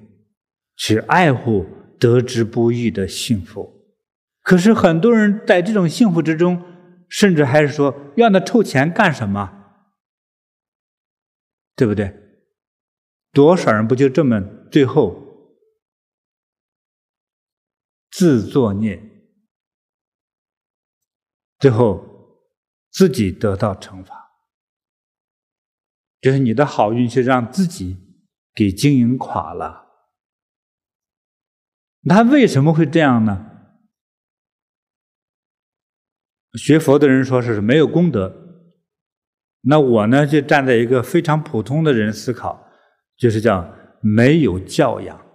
[0.78, 1.66] 去爱护
[2.00, 3.70] 得之不易的幸福。
[4.42, 6.64] 可是很多人在这种幸福之中，
[7.10, 9.52] 甚至还是说要那臭钱干什么？
[11.76, 12.16] 对不对？
[13.34, 15.26] 多少人不就这么最后？
[18.12, 19.02] 自作孽，
[21.60, 22.04] 最后
[22.90, 24.32] 自己得到惩罚，
[26.22, 27.98] 就是你的好运气让自己
[28.54, 29.88] 给经营垮了。
[32.08, 33.46] 他为什么会这样呢？
[36.54, 38.66] 学佛的人说是没有功德，
[39.62, 42.68] 那我呢就站在一个非常普通的人思考，
[43.16, 45.29] 就是叫没有教养。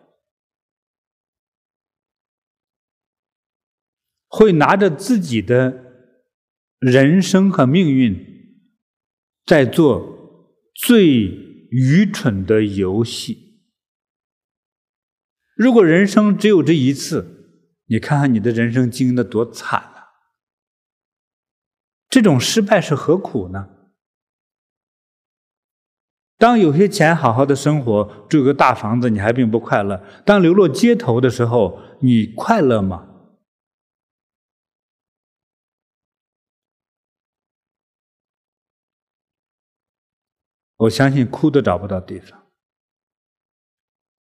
[4.37, 5.92] 会拿着自己的
[6.81, 8.18] 人生和命运，
[9.47, 11.23] 在做最
[11.70, 13.61] 愚蠢的游戏。
[15.55, 20.09] 如果人生只有这一次，你看看你的人生经营的多惨啊！
[22.11, 23.68] 这种失败是何苦呢？
[26.37, 33.12] 当有些钱好好的生活，住个大房子，你还并不快乐；当流落街头的时候，你快乐吗？
[40.85, 42.47] 我相信哭都找不到地方。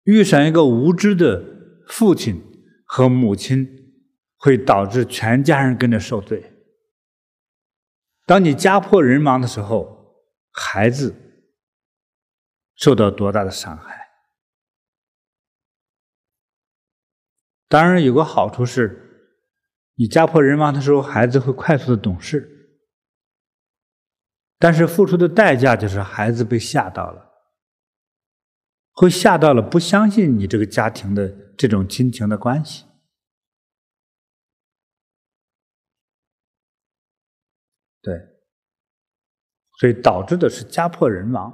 [0.02, 1.44] 遇上一个无知的
[1.86, 2.42] 父亲
[2.84, 3.66] 和母亲，
[4.36, 6.52] 会导致全家人跟着受罪。
[8.26, 10.16] 当你家破人亡的时候，
[10.50, 11.14] 孩子
[12.74, 14.08] 受到多大的伤害？
[17.68, 19.38] 当然，有个好处是，
[19.94, 22.51] 你家破人亡的时候，孩子会快速的懂事。
[24.62, 27.32] 但是付出的代价就是孩子被吓到了，
[28.92, 32.84] 会吓到了，不相信你这个家庭的这种亲情的关系，
[38.00, 38.14] 对，
[39.80, 41.52] 所以导致的是家破人亡。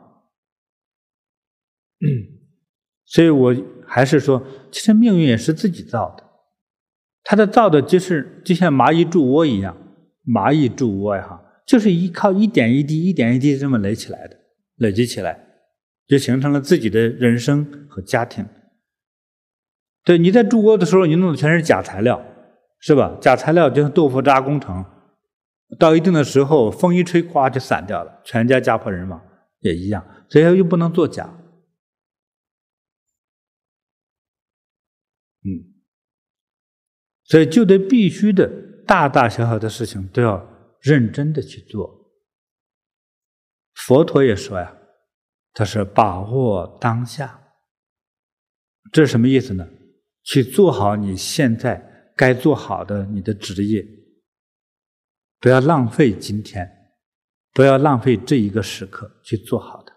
[3.06, 6.22] 所以我还是说，其实命运也是自己造的，
[7.22, 9.74] 他的造的就是就像蚂蚁筑窝一样，
[10.26, 11.46] 蚂蚁筑窝呀。
[11.68, 14.34] 就是依靠一点一滴、一点一滴这么累起来的，
[14.76, 15.38] 累积起来，
[16.06, 18.48] 就形成了自己的人生和家庭。
[20.02, 22.24] 对，你在筑窝的时候，你弄的全是假材料，
[22.80, 23.18] 是吧？
[23.20, 24.82] 假材料就像豆腐渣工程，
[25.78, 29.22] 到一定的时候，风一吹，咵就散掉了，全家家破人亡，
[29.60, 30.02] 也一样。
[30.30, 31.38] 所以又不能作假。
[35.44, 35.68] 嗯，
[37.24, 38.50] 所以就得必须的
[38.86, 40.57] 大大小小的事情都要
[40.88, 42.10] 认真的去做。
[43.74, 44.74] 佛陀也说呀，
[45.52, 47.38] 他是把握当下，
[48.90, 49.68] 这是什么意思呢？
[50.24, 53.86] 去做好你现在该做好的你的职业，
[55.38, 56.66] 不要浪费今天，
[57.52, 59.92] 不要浪费这一个时刻去做好的。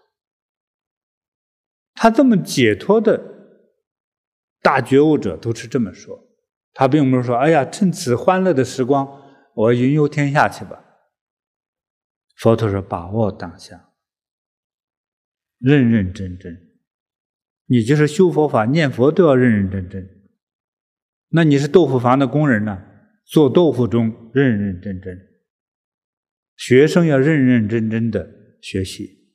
[1.94, 3.18] 他这么解脱的
[4.60, 6.18] 大觉悟者都是这么说，
[6.74, 9.06] 他并不是说：“哎呀，趁此欢乐的时光，
[9.54, 10.78] 我云游天下去吧。”
[12.34, 13.90] 佛陀说：“把握当下，
[15.58, 16.70] 认认真真。
[17.66, 20.08] 你就是修佛法、念佛都要认认真真。”
[21.34, 22.88] 那你是豆腐房的工人呢？
[23.24, 25.16] 做豆腐中认认真真，
[26.56, 28.28] 学生要认认真真的
[28.60, 29.32] 学习，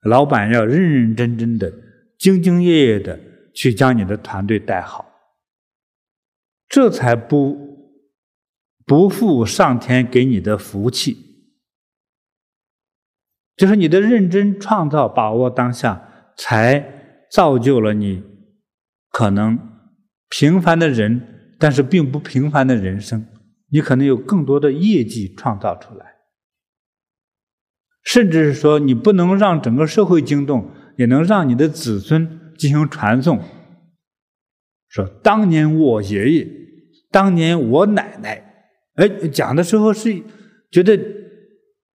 [0.00, 1.70] 老板要认认真真的、
[2.18, 3.18] 兢兢业业的
[3.54, 5.08] 去将你的团队带好，
[6.68, 7.94] 这才不
[8.84, 11.25] 不负上天给你的福气。
[13.56, 18.22] 就是你的认真创造、把握当下，才造就了你
[19.10, 19.58] 可能。
[20.28, 23.28] 平凡的人，但是并不平凡的人生，
[23.70, 26.16] 你可能有更多的业绩创造出来，
[28.02, 33.40] 甚至是说，你不能让整个社会惊动，也能让你的子孙进行传颂。
[34.88, 36.48] 说当年我爷爷，
[37.12, 38.42] 当年我奶奶，
[38.96, 40.20] 哎，讲的时候是
[40.72, 40.98] 觉得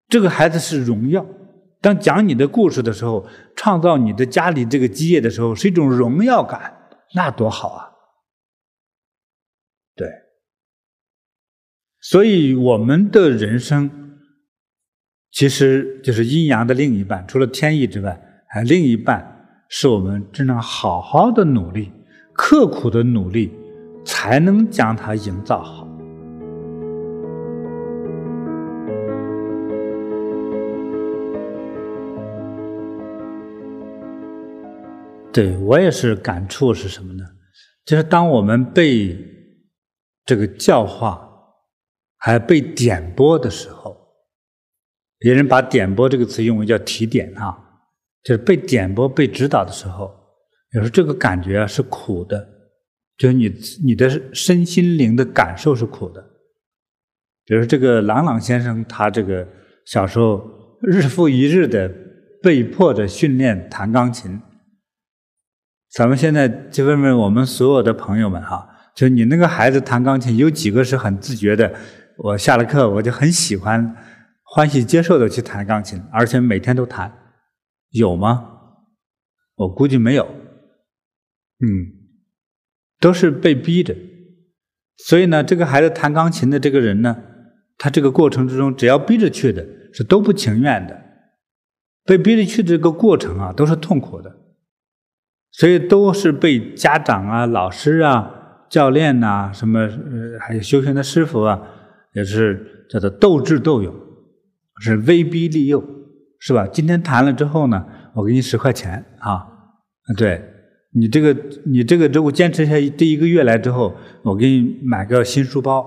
[0.08, 1.22] 这个孩子是荣耀；
[1.82, 6.78] 当讲你的故事的时候，创造你的家里这个基业的时候，是一种荣耀感，
[7.16, 7.90] 那多好啊！
[9.96, 10.08] 对，
[12.00, 14.20] 所以我们的人生
[15.32, 21.92] 其实就是阴阳的另一半，除了天意之外，还另一半是我们只能好好的努力、
[22.34, 23.52] 刻苦的努力，
[24.06, 25.81] 才能将它营造好。
[35.34, 37.24] 对，我也是感触是什么呢？
[37.86, 39.18] 就是当我们被
[40.26, 41.28] 这个教化
[42.18, 43.98] 还被点拨的时候，
[45.18, 47.58] 别人把“点拨”这个词用为叫提点啊，
[48.24, 50.12] 就是被点拨、被指导的时候，
[50.74, 52.48] 有时候这个感觉啊是苦的，
[53.18, 53.52] 就是你
[53.84, 56.24] 你的身心灵的感受是苦的。
[57.46, 59.48] 比如这个郎朗先生，他这个
[59.86, 60.44] 小时候
[60.82, 61.92] 日复一日的
[62.42, 64.40] 被迫着训练弹钢琴，
[65.94, 68.68] 咱们现在就问问我们所有的朋友们哈。
[68.96, 71.74] 就你那个孩子弹钢琴，有几个是很自觉的？
[72.18, 73.96] 我下了课，我就很喜欢、
[74.44, 77.12] 欢喜接受的去弹钢琴，而且每天都弹，
[77.92, 78.48] 有吗？
[79.56, 80.24] 我估计没有。
[81.60, 81.68] 嗯，
[83.00, 83.96] 都是被逼着。
[84.98, 87.18] 所以呢，这个孩子弹钢琴的这个人呢，
[87.78, 91.02] 他这个过程之中，只要逼着去的，是都不情愿的。
[92.04, 94.36] 被逼着去的这个过程啊，都是痛苦的，
[95.52, 98.38] 所以都是被家长啊、老师啊。
[98.70, 101.62] 教练呐、什么呃，还有修行的师傅啊，
[102.14, 103.94] 也是叫做斗智斗勇，
[104.80, 105.84] 是威逼利诱，
[106.40, 106.66] 是吧？
[106.66, 109.46] 今天谈了之后呢，我给你十块钱啊，
[110.16, 110.42] 对
[110.94, 111.36] 你这个
[111.66, 115.86] 你这个如果坚持下这一个月来之后，我给你买个新书包，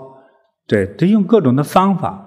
[0.67, 2.23] 对，他用各种的方法，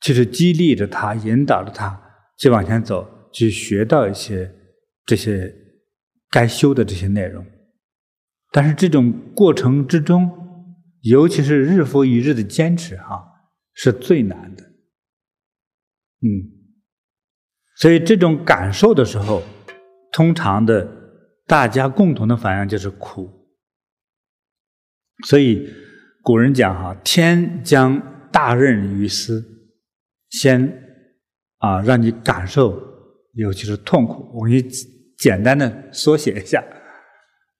[0.00, 2.00] 就是激励着他，引导着他
[2.38, 4.52] 去往前走，去学到一些
[5.04, 5.52] 这些
[6.30, 7.44] 该修的这些内容。
[8.52, 10.30] 但是这种过程之中，
[11.02, 13.24] 尤其是日复一日的坚持，哈，
[13.74, 14.64] 是最难的。
[16.22, 16.28] 嗯，
[17.76, 19.42] 所以这种感受的时候，
[20.12, 20.86] 通常的
[21.46, 23.30] 大家共同的反应就是苦。
[25.26, 25.72] 所以
[26.22, 29.44] 古人讲哈，天将大任于斯，
[30.30, 30.82] 先
[31.58, 32.78] 啊让你感受，
[33.34, 34.30] 尤其是痛苦。
[34.34, 34.68] 我给你
[35.20, 36.64] 简单的缩写一下。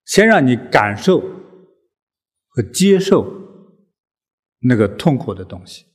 [0.03, 1.21] 先让你感受
[2.49, 3.25] 和接受
[4.61, 5.85] 那个痛苦的东西，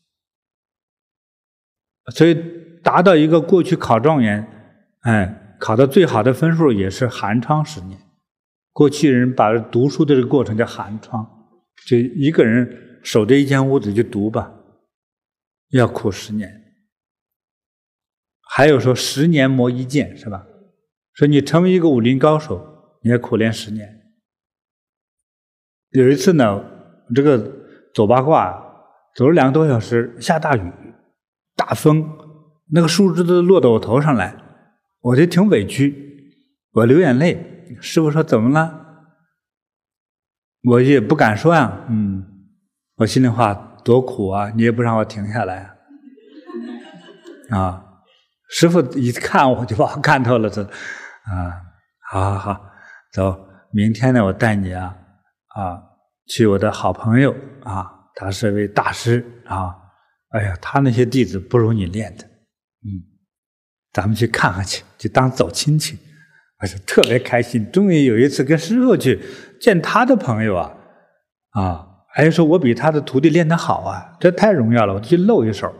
[2.14, 2.34] 所以
[2.82, 4.46] 达到一个过去考状元，
[5.00, 8.00] 哎，考到最好的分数也是寒窗十年。
[8.72, 11.26] 过去人把读书的这个过程叫寒窗，
[11.86, 14.54] 就一个人守着一间屋子就读吧，
[15.70, 16.64] 要苦十年。
[18.48, 20.46] 还有说十年磨一剑，是吧？
[21.16, 23.88] 说你成为一个武林高手，你要苦练十年。
[25.92, 26.62] 有一次呢，
[27.14, 27.52] 这个
[27.94, 28.62] 走八卦，
[29.14, 30.70] 走了两个多小时，下大雨，
[31.54, 32.06] 大风，
[32.70, 34.36] 那个树枝都落到我头上来，
[35.00, 36.34] 我就挺委屈，
[36.72, 37.74] 我流眼泪。
[37.80, 38.84] 师傅说怎么了？
[40.64, 42.26] 我也不敢说呀，嗯，
[42.96, 44.50] 我心里话多苦啊！
[44.54, 45.76] 你也不让我停下来
[47.48, 47.84] 啊！
[48.50, 50.68] 师傅一看我就把我看透了，这
[51.30, 51.60] 啊，
[52.10, 52.60] 好好好，
[53.12, 53.36] 走，
[53.72, 54.96] 明天呢，我带你啊
[55.48, 55.82] 啊
[56.28, 59.74] 去我的好朋友啊，他是位大师啊，
[60.30, 63.02] 哎呀，他那些弟子不如你练的，嗯，
[63.92, 65.98] 咱们去看看去，就当走亲戚，
[66.60, 69.20] 我就特别开心，终于有一次跟师傅去
[69.60, 70.72] 见他的朋友啊，
[71.50, 75.74] 啊，还说我比他的徒弟练得好啊，这太荣耀了，我就去露一手。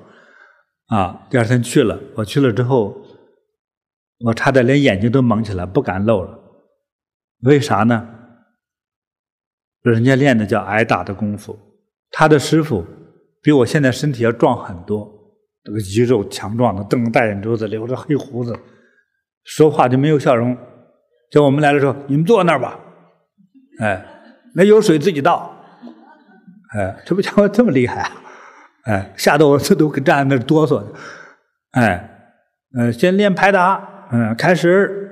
[0.88, 2.96] 啊，第二天去了，我去了之后，
[4.24, 6.38] 我差点连眼睛都蒙起来，不敢露了。
[7.42, 8.08] 为啥呢？
[9.82, 11.56] 人家练的叫挨打的功夫，
[12.10, 12.84] 他的师傅
[13.40, 15.08] 比我现在身体要壮很多，
[15.62, 18.58] 这个肌肉强壮的，瞪着大眼珠子，留着黑胡子，
[19.44, 20.56] 说话就没有笑容。
[21.30, 22.80] 叫我们来的时候，你们坐那儿吧，
[23.80, 24.04] 哎，
[24.54, 25.54] 那有水自己倒，
[26.74, 28.10] 哎，这不家伙这么厉害啊？
[28.84, 30.84] 哎，吓得我这都给站在那哆嗦。
[31.72, 32.32] 哎，
[32.76, 35.02] 呃，先练拍打，嗯，开始。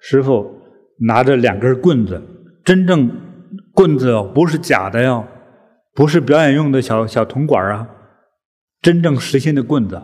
[0.00, 0.62] 师傅
[1.00, 2.22] 拿着两根棍子，
[2.64, 3.10] 真正
[3.72, 5.26] 棍子哦，不是假的哟，
[5.92, 7.88] 不是表演用的小小铜管啊，
[8.80, 10.00] 真正实心的棍子，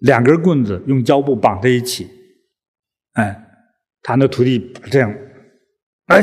[0.00, 2.08] 两根棍子用胶布绑在一起。
[3.14, 3.48] 哎，
[4.00, 5.12] 他那徒弟这样，
[6.06, 6.22] 哎，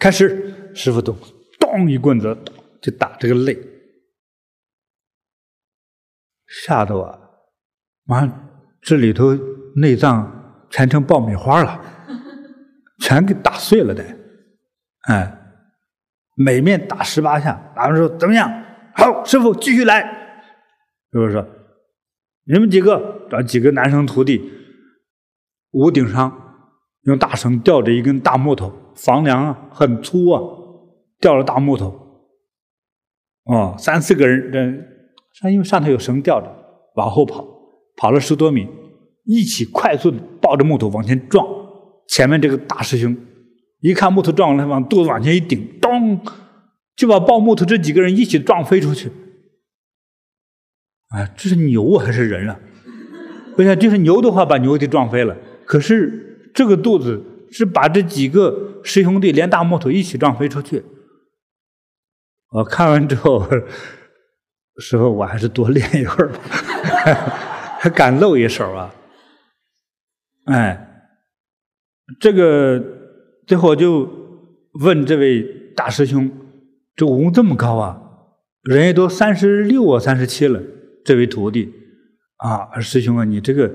[0.00, 1.16] 开始，师傅咚
[1.60, 2.36] 咚一棍子
[2.82, 3.56] 就打这个肋。
[6.64, 7.20] 吓得我，
[8.04, 8.26] 妈，
[8.82, 9.32] 这里头
[9.76, 10.39] 内脏
[10.70, 11.80] 全成爆米花了，
[13.00, 14.02] 全给打碎了的，
[15.08, 15.38] 哎，
[16.36, 18.50] 每面打十八下，咱们说怎么样？
[18.94, 20.00] 好，师傅继续来。
[21.12, 21.46] 师傅说，
[22.44, 24.50] 你们几个找几个男生徒弟，
[25.72, 26.32] 屋顶上
[27.02, 30.40] 用大绳吊着一根大木头，房梁啊很粗啊，
[31.20, 32.24] 吊着大木头，
[33.44, 34.90] 哦，三四个人这。
[35.32, 36.52] 上因为上头有绳吊着，
[36.96, 37.46] 往后跑，
[37.96, 38.68] 跑了十多米，
[39.24, 41.46] 一起快速的抱着木头往前撞。
[42.08, 43.16] 前面这个大师兄
[43.80, 46.20] 一看木头撞了，往肚子往前一顶，咚，
[46.96, 49.10] 就把抱木头这几个人一起撞飞出去。
[51.10, 52.58] 哎，这是牛还是人啊？
[53.56, 55.36] 我想，就是牛的话，把牛给撞飞了。
[55.64, 60.82] 可是这个肚子是把这几个师兄弟连大木头一起撞飞出去。
[62.50, 63.46] 我看完之后。
[64.78, 66.38] 时候我还是多练一会儿吧，
[67.78, 68.90] 还敢露一手啊？
[70.44, 71.04] 哎，
[72.18, 72.82] 这个
[73.46, 74.08] 最后就
[74.80, 75.42] 问这位
[75.74, 76.30] 大师兄
[76.96, 78.00] ：“这武功这么高啊？
[78.62, 80.60] 人家都三十六啊，三十七了，
[81.04, 81.72] 这位徒弟
[82.36, 83.70] 啊，师兄啊，你这个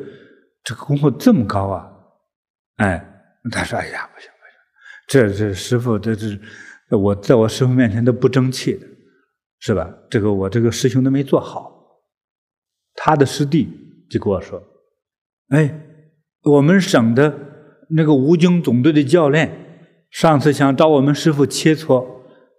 [0.63, 1.91] 这个功夫这么高啊？”
[2.77, 3.03] 哎，
[3.51, 6.37] 他说：“哎呀，不行不行，这这师傅这这
[6.97, 8.87] 我在我师傅面前都不争气的。”
[9.61, 9.91] 是吧？
[10.11, 11.71] 这个我这个师兄都没做好，
[12.93, 13.67] 他的师弟
[14.11, 14.61] 就跟我说
[15.49, 15.84] ：“哎，
[16.45, 17.33] 我们省的
[17.89, 19.51] 那个武警总队的教练
[20.09, 22.05] 上次想找我们师傅切磋，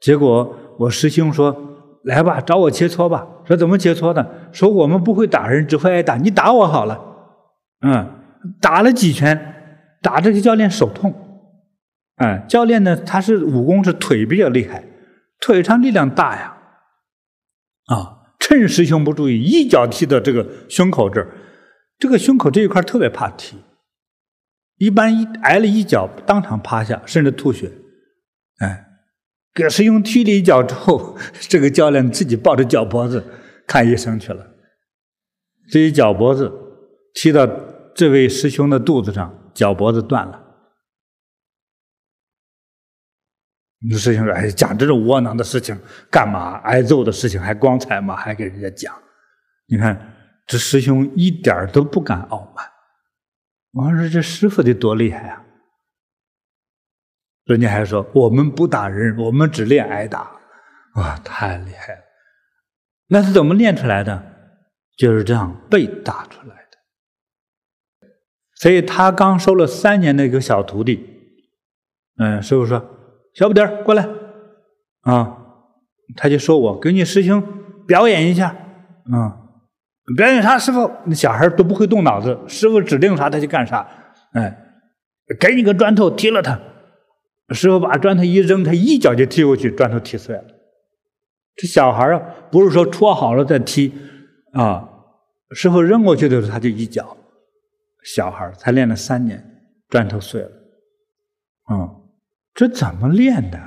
[0.00, 1.56] 结果我师兄说
[2.04, 4.26] ：‘来吧，找我切磋吧。’说怎么切磋呢？
[4.52, 7.00] 说我们不会打人，只会挨打，你打我好了。
[7.80, 8.10] 嗯，
[8.60, 9.54] 打了几拳，
[10.02, 11.14] 打这个教练手痛。
[12.16, 14.84] 哎，教练呢，他是武功是腿比较厉害，
[15.40, 16.54] 腿上力量大呀。”
[17.86, 18.12] 啊！
[18.38, 21.28] 趁师兄不注意，一脚踢到这个胸口这儿，
[21.98, 23.56] 这个胸口这一块特别怕踢，
[24.78, 27.72] 一般一挨了一脚，当场趴下，甚至吐血。
[28.58, 28.86] 哎，
[29.54, 31.16] 给师兄踢了一脚之后，
[31.48, 33.24] 这个教练自己抱着脚脖子
[33.66, 34.46] 看医生去了。
[35.70, 36.52] 这一脚脖子
[37.14, 37.48] 踢到
[37.94, 40.42] 这位师兄的肚子上，脚脖子断了。
[43.78, 45.78] 你师兄说：“哎，讲这种窝囊的事情
[46.10, 46.56] 干嘛？
[46.64, 48.16] 挨揍的事情还光彩吗？
[48.16, 48.94] 还给人家讲？
[49.68, 50.14] 你看
[50.46, 52.64] 这师兄一点都不敢傲慢。
[53.76, 55.44] 我说这师傅得多厉害啊！
[57.44, 60.32] 人家还说我们不打人，我们只练挨打。
[60.94, 62.02] 哇，太厉害了！
[63.08, 64.32] 那是怎么练出来的？
[64.96, 68.08] 就是这样被打出来的。
[68.54, 71.06] 所以他刚收了三年的一个小徒弟，
[72.18, 72.92] 嗯，师傅说。”
[73.36, 74.08] 小不点儿过来，
[75.02, 75.36] 啊，
[76.16, 77.42] 他就说我给你师兄
[77.86, 78.48] 表演一下，
[79.12, 79.45] 啊，
[80.14, 80.58] 表演啥？
[80.58, 83.88] 师傅，那小孩都不会动脑子，师傅指定啥他就干啥，
[84.32, 84.56] 哎，
[85.40, 86.60] 给你个砖头踢了他，
[87.50, 90.44] 师傅把砖头一扔，他一脚就踢过去，砖头踢碎了。
[91.56, 93.92] 这小孩啊，不是说戳好了再踢，
[94.52, 94.88] 啊，
[95.50, 97.16] 师傅扔过去的时候他就一脚，
[98.04, 99.42] 小孩才练了三年，
[99.88, 100.50] 砖头碎了，
[101.64, 101.90] 啊。
[102.54, 103.60] 这怎么练的？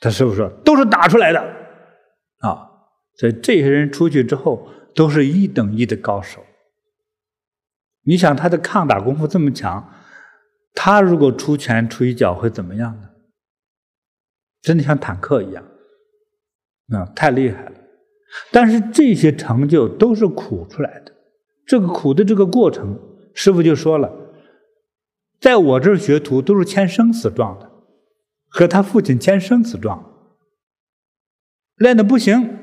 [0.00, 1.40] 他师傅说：“都是打出来的，
[2.40, 2.71] 啊。
[3.14, 6.44] 所以这些人出去之后，都是一等一的高手。
[8.04, 9.92] 你想他的抗打功夫这么强，
[10.74, 13.10] 他如果出拳出一脚会怎么样呢？
[14.60, 15.64] 真的像坦克一样，
[16.92, 17.72] 啊，太厉害了。
[18.50, 21.12] 但是这些成就都是苦出来的。
[21.66, 22.98] 这个苦的这个过程，
[23.34, 24.10] 师傅就说了，
[25.40, 27.70] 在我这儿学徒都是签生死状的，
[28.48, 30.12] 和他父亲签生死状，
[31.76, 32.61] 练的不行，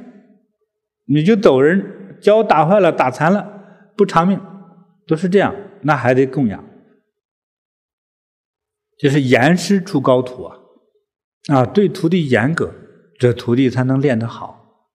[1.10, 4.40] 你就走人，脚打坏了，打残了，不偿命。
[5.08, 6.64] 都是这样，那还得供养，
[9.00, 10.56] 就是严师出高徒啊，
[11.48, 12.72] 啊，对徒弟严格，
[13.18, 14.86] 这徒弟才能练得好。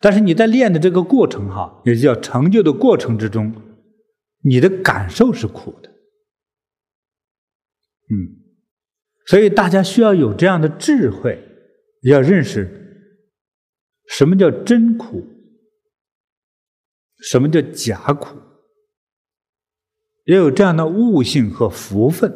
[0.00, 3.52] 但是你在练的这个过程哈，也叫成就的过程之中，
[4.44, 5.88] 你的感受是苦的，
[8.12, 8.14] 嗯，
[9.26, 11.42] 所以大家需要有这样的智慧，
[12.02, 13.10] 要认识
[14.06, 15.26] 什么叫真苦，
[17.30, 18.38] 什么叫假苦。
[20.24, 22.32] 也有这样的悟性和福分，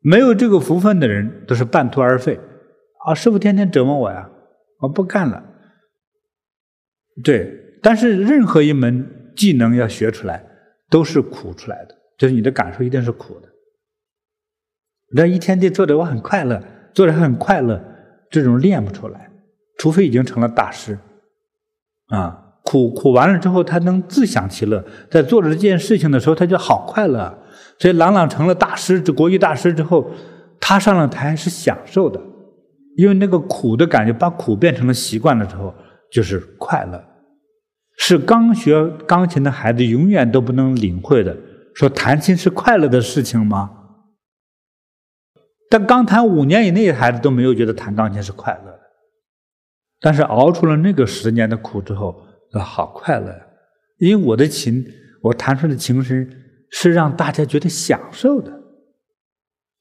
[0.00, 2.40] 没有这个福分的人都是半途而废。
[3.06, 4.28] 啊，师傅天天折磨我呀，
[4.80, 5.44] 我不干了。
[7.22, 10.44] 对，但是任何一门技能要学出来，
[10.90, 13.48] 都是苦出来的，就是你的感受一定是苦的。
[15.14, 16.60] 那一天就做的我很快乐，
[16.92, 17.80] 做的很快乐，
[18.28, 19.30] 这种练不出来，
[19.78, 20.98] 除非已经成了大师，
[22.06, 22.40] 啊。
[22.64, 27.38] 苦苦完了之后，他能自享其乐，在做着这件事情的时候，他就好快乐。
[27.78, 30.10] 所以，郎朗成了大师，这国际大师之后，
[30.58, 32.18] 他上了台是享受的，
[32.96, 35.74] 因为那个苦的感觉，把苦变成了习惯了之后，
[36.10, 37.04] 就是快乐。
[37.98, 41.36] 是刚学钢琴的孩子永远都不能领会的，
[41.74, 43.70] 说弹琴是快乐的事情吗？
[45.68, 48.80] 但刚弹五年以内的孩子都没有觉得弹钢琴是快乐的，
[50.00, 52.23] 但是熬出了那个十年的苦之后。
[52.60, 53.46] 好快乐呀！
[53.98, 54.84] 因为我的琴，
[55.22, 56.28] 我弹出的琴声
[56.70, 58.52] 是让大家觉得享受的，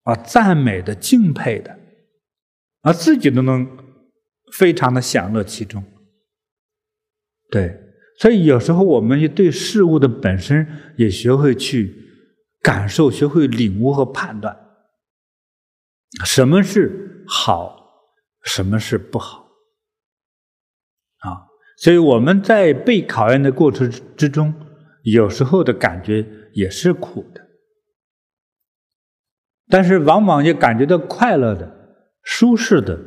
[0.04, 1.80] 啊，赞美的、敬佩的，
[2.82, 3.68] 啊，自己都能
[4.54, 5.84] 非常的享乐其中。
[7.50, 7.80] 对，
[8.20, 10.68] 所以有时候我们对事物的本身
[10.98, 11.96] 也学会去
[12.62, 14.58] 感受，学会领悟和判断，
[16.24, 18.08] 什么是好，
[18.44, 19.43] 什么是不好。
[21.84, 24.54] 所以我们在被考验的过程之中，
[25.02, 27.42] 有时候的感觉也是苦的，
[29.68, 31.70] 但是往往也感觉到快乐的、
[32.22, 32.98] 舒适的，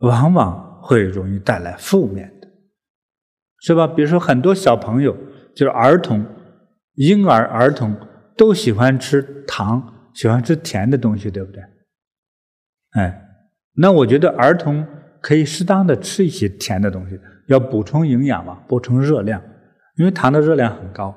[0.00, 2.48] 往往会容易带来负面的，
[3.60, 3.86] 是吧？
[3.86, 5.16] 比如说很多小朋友，
[5.56, 6.26] 就是儿童、
[6.96, 7.96] 婴儿、儿童
[8.36, 11.62] 都喜欢吃糖，喜欢吃甜的东西，对不对？
[13.00, 13.28] 哎，
[13.76, 14.86] 那我觉得儿童
[15.22, 17.18] 可以适当的吃一些甜的东西。
[17.46, 19.42] 要补充营养嘛，补充热量，
[19.96, 21.14] 因为糖的热量很高，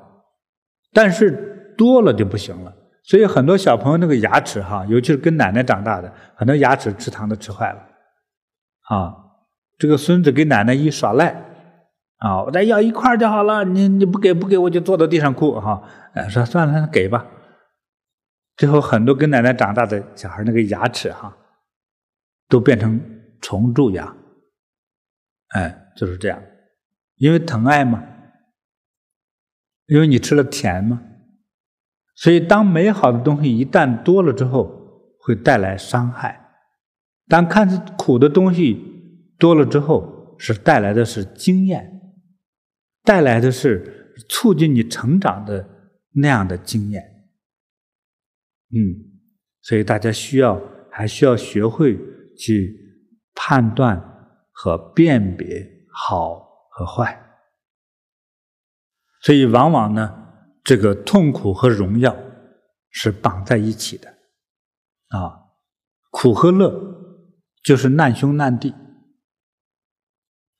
[0.92, 2.74] 但是多了就不行了。
[3.04, 7.78] 所以很多小朋友那个牙齿哈，尤其是跟奶奶长大的，很多牙齿吃糖都吃坏了。
[8.88, 9.14] 啊，
[9.78, 11.28] 这个孙子给奶奶一耍赖，
[12.18, 15.82] 啊，我再要一块就好了，你你不给不给我就坐到地上哭哈。
[16.12, 17.24] 哎，说算了，给吧。
[18.58, 21.34] 最后很多跟奶奶长大的小孩那个牙齿哈，
[22.48, 23.00] 都变成
[23.40, 24.14] 虫蛀牙。
[25.48, 25.84] 哎。
[25.98, 26.40] 就是这样，
[27.16, 28.00] 因为疼爱嘛，
[29.86, 31.02] 因为你吃了甜嘛，
[32.14, 36.30] 所以当美好的东西一旦多了之后，会带来伤害；
[37.26, 38.80] 当看似苦的东西
[39.40, 42.00] 多了之后，是带来的是经验，
[43.02, 45.68] 带来的是促进你成长的
[46.12, 47.02] 那样的经验。
[48.70, 48.78] 嗯，
[49.62, 51.98] 所以大家需要还需要学会
[52.38, 53.02] 去
[53.34, 54.17] 判断
[54.58, 55.78] 和辨别。
[56.00, 57.20] 好和坏，
[59.22, 60.28] 所以往往呢，
[60.62, 62.16] 这个痛苦和荣耀
[62.90, 64.08] 是绑在一起的，
[65.08, 65.50] 啊，
[66.12, 66.72] 苦和乐
[67.64, 68.72] 就是难兄难弟，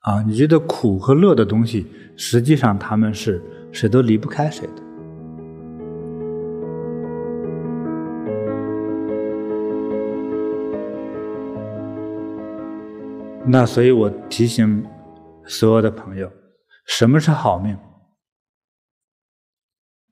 [0.00, 1.86] 啊，你觉得苦和乐的东西，
[2.16, 3.40] 实际上他们是
[3.72, 4.87] 谁都离不开谁的。
[13.50, 14.86] 那所以我提醒。
[15.50, 16.30] 所有的朋友，
[16.84, 17.74] 什么是好命？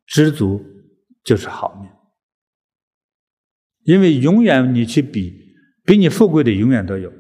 [0.07, 0.64] 知足
[1.22, 1.91] 就是好命。
[3.82, 7.12] 因为永远你去比，比你富贵的永远都有，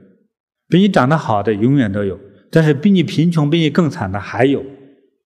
[0.66, 2.18] 比你长得好的永远都有，
[2.50, 4.64] 但是比你贫穷、比你更惨的还有，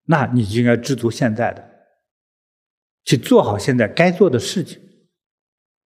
[0.06, 1.64] 那你就应该知足现在的，
[3.04, 4.82] 去做好现在该做的事情。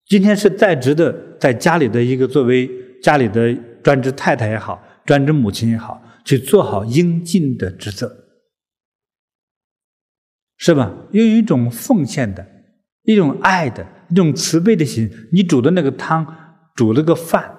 [0.05, 2.69] 今天是在职的，在家里的一个作为
[3.01, 4.79] 家里的专职太太也好。
[5.11, 8.15] 专职母亲也好，去做好应尽的职责，
[10.55, 10.89] 是吧？
[11.11, 12.47] 用一种奉献的、
[13.03, 16.25] 一种爱的、一种慈悲的心，你煮的那个汤，
[16.75, 17.53] 煮了个饭，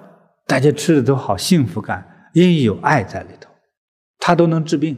[0.47, 3.51] 大家吃的都好幸福感，因为有爱在里头，
[4.17, 4.97] 它都能治病。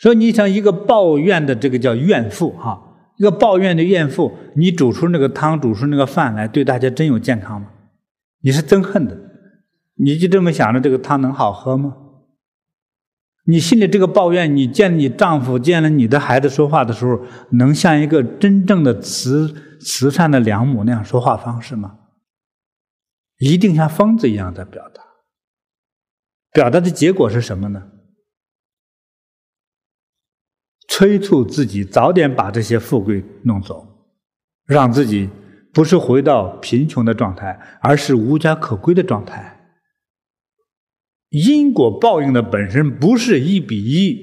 [0.00, 7.70] 所以你想一个抱怨的这个叫怨妇哈，一个抱怨的怨妇，你煮出那个汤，煮出那个饭来，对大家真有健康吗？
[8.40, 9.29] 你是憎恨的，
[10.02, 11.96] 你就这么想着这个汤能好喝吗？
[13.44, 17.20] 你心里这个抱怨，你见你丈夫、见了你的孩子说话的时候，
[17.52, 21.98] 能像一个真正的慈慈善的良母那样说话方式吗？
[23.38, 25.02] 一定像疯子一样在表达，
[26.52, 27.90] 表达的结果是什么呢？
[30.88, 33.86] 催促自己早点把这些富贵弄走，
[34.66, 35.30] 让自己
[35.72, 39.59] 不是回到贫穷的状态，而是无家可归的状态。
[41.30, 44.18] 因果报应的本身不是一比一，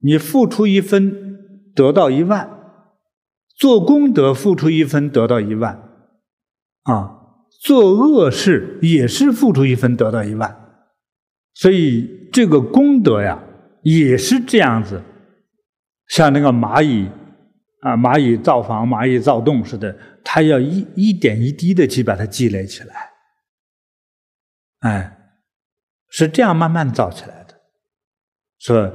[0.00, 2.50] 你付出一分得到一万，
[3.56, 5.74] 做功德付出一分得到一万，
[6.82, 7.16] 啊，
[7.62, 10.56] 做恶事也是付出一分得到一万，
[11.54, 13.42] 所以这个功德呀，
[13.82, 15.02] 也是这样子。
[16.08, 17.08] 像那个蚂蚁
[17.80, 23.10] 啊，蚂蚁造房、蚂蚁造洞似的，它要一一点一滴的去把它积累起来，
[24.80, 25.15] 哎，
[26.16, 27.54] 是这样慢慢造起来的，
[28.58, 28.90] 是吧？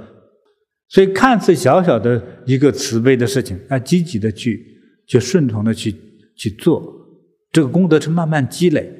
[0.89, 5.95] 所以看似小小的一个慈悲的事情，要积极的去，去顺从的去
[6.35, 6.81] 去做，
[7.51, 8.91] 这个功德是慢慢积累，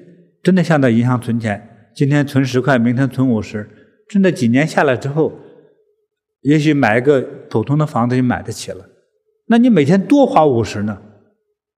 [0.44, 3.68] 真的像在银行存钱，今天存十块，明天存五十，
[4.08, 5.34] 真的几年下来之后。
[6.42, 8.88] 也许买一个普通的房子就买得起了，
[9.48, 11.02] 那你每天多花五十呢？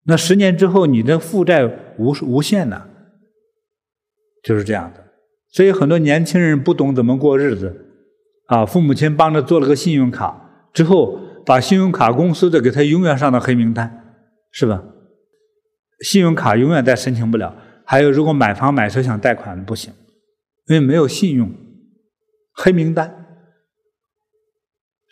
[0.07, 1.65] 那十年之后你的负债
[1.99, 2.89] 无无限呢？
[4.43, 5.02] 就是这样的。
[5.53, 7.87] 所以很多年轻人不懂怎么过日子，
[8.47, 14.17] 啊，父母亲帮着做了个信用卡之后，把信用卡公司的给他永远上到黑名单，
[14.51, 14.83] 是吧？
[16.01, 17.55] 信用卡永远再申请不了。
[17.85, 19.93] 还有，如果买房买车想贷款不行，
[20.69, 21.53] 因为没有信用，
[22.55, 23.19] 黑名单。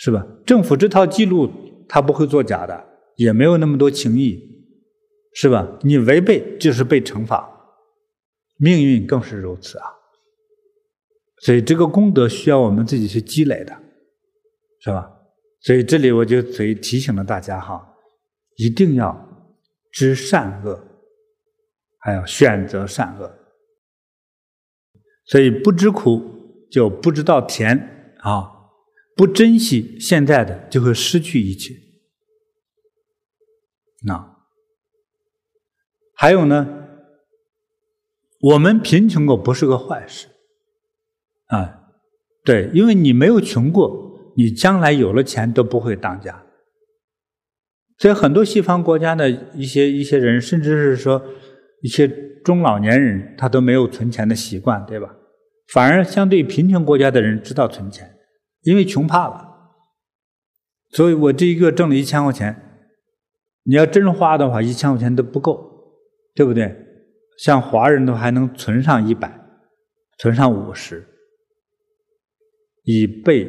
[0.03, 0.27] 是吧？
[0.47, 1.51] 政府这套记录
[1.87, 2.83] 他不会作假的，
[3.17, 4.41] 也没有那么多情谊，
[5.35, 5.69] 是吧？
[5.83, 7.47] 你违背就是被惩罚，
[8.57, 9.85] 命运更是如此啊。
[11.41, 13.75] 所以这个功德需要我们自己去积累的，
[14.81, 15.11] 是吧？
[15.61, 17.95] 所以这里我就所以提醒了大家哈，
[18.57, 19.55] 一定要
[19.93, 20.83] 知善恶，
[21.99, 23.39] 还要选择善恶。
[25.27, 28.59] 所以不知苦就不知道甜啊。
[29.17, 31.75] 不珍惜现在的，就会失去一切。
[34.07, 34.39] 那
[36.15, 36.87] 还有呢？
[38.41, 40.29] 我们贫穷过不是个坏事
[41.51, 41.81] 啊，
[42.45, 46.45] 对，因为你没有穷过，你将来有了钱都不会当家。
[47.99, 51.23] 所以很多西方国家的一些一些人，甚至是说
[51.83, 52.09] 一些
[52.43, 55.15] 中老年人，他都没有存钱的习惯，对吧？
[55.73, 58.17] 反而相对贫穷国家的人知道存钱。
[58.63, 59.49] 因为穷怕了，
[60.91, 62.83] 所以我这一个挣了一千块钱，
[63.65, 65.95] 你要真花的话，一千块钱都不够，
[66.35, 66.77] 对不对？
[67.39, 69.41] 像华人都还能存上一百，
[70.19, 71.07] 存上五十，
[72.91, 73.49] 以备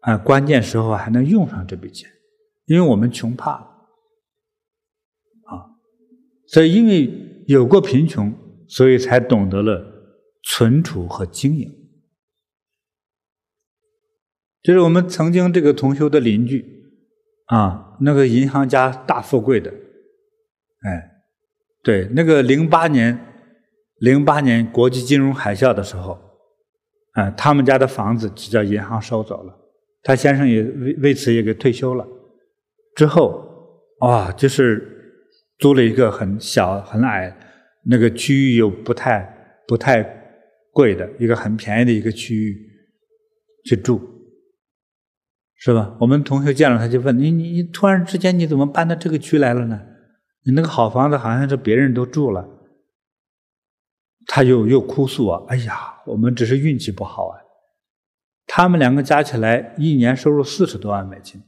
[0.00, 2.10] 啊关键时候还能用上这笔钱，
[2.66, 3.66] 因为我们穷怕了
[5.44, 5.50] 啊，
[6.46, 7.10] 所以因为
[7.46, 8.32] 有过贫穷，
[8.68, 9.84] 所以才懂得了
[10.42, 11.72] 存储和经营。
[14.62, 16.64] 就是我们曾经这个同修的邻居，
[17.46, 19.70] 啊，那个银行家大富贵的，
[20.82, 21.10] 哎，
[21.84, 23.16] 对，那个零八年，
[24.00, 26.18] 零八年国际金融海啸的时候，
[27.16, 29.52] 啊，他们家的房子就叫银行收走了，
[30.02, 32.06] 他先生也为为此也给退休了，
[32.94, 33.44] 之后，
[34.00, 35.26] 啊，就是
[35.58, 37.34] 租了一个很小很矮，
[37.86, 40.04] 那个区域又不太不太
[40.72, 42.56] 贵的一个很便宜的一个区域
[43.64, 44.00] 去住。
[45.58, 45.96] 是吧？
[45.98, 49.80] 我们同学见了他就问你：“你你突然之间你怎么搬到这个区来了呢？
[50.44, 52.46] 你那个好房子好像是别人都住了。”
[54.28, 57.40] 他又又哭诉啊：“哎呀，我们只是运气不好啊！
[58.46, 61.42] 他们两个加起来一年收入四十多万美金，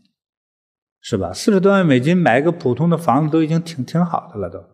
[1.01, 1.33] 是吧？
[1.33, 4.65] 四十多万美金买一个普通的房子都已经挺挺好的了都，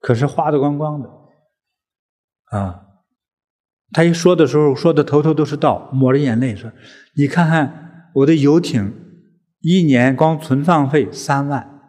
[0.00, 1.10] 可是花的光光的
[2.50, 2.82] 啊！
[3.92, 6.70] 他一说的时候说的头头都是道，抹着眼泪说
[7.16, 7.82] ：‘你看看。’
[8.16, 8.94] 我的游艇
[9.60, 11.82] 一年光存放费三万，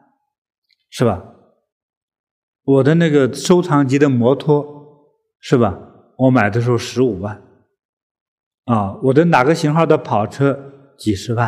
[0.90, 1.24] 是吧？
[2.64, 5.87] 我的那个收藏级的摩托，是吧？
[6.18, 7.42] 我买的时候十五万，
[8.66, 11.48] 啊，我的哪个型号的跑车几十万，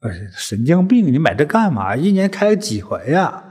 [0.00, 1.94] 呃，神经病，你买这干嘛？
[1.94, 3.44] 一年开几回呀？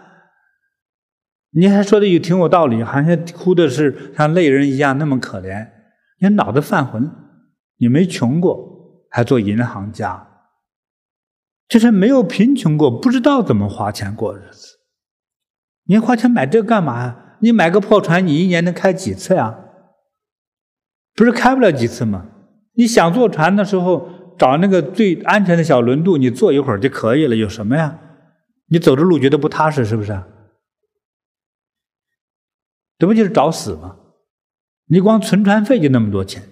[1.52, 5.70] 你还说的有挺有道理，好像哭的是像泪人一样那么可怜。
[6.20, 7.12] 你脑子犯浑，
[7.78, 10.28] 你没穷过，还做银行家，
[11.68, 14.80] 就是没有贫穷过，不知道怎么花钱过日子。
[15.86, 17.38] 你花钱买这干嘛呀？
[17.42, 19.60] 你买个破船，你一年能开几次呀？
[21.16, 22.28] 不是开不了几次吗？
[22.76, 28.00] 你想坐船的时候，找那个最安全的小轮渡，你坐一会儿就可以了，有什么呀？
[28.70, 30.20] 你走着路觉得不踏实，是不是？
[32.98, 33.98] 这不就是找死吗？
[34.88, 36.44] 你光存船费就那么多钱。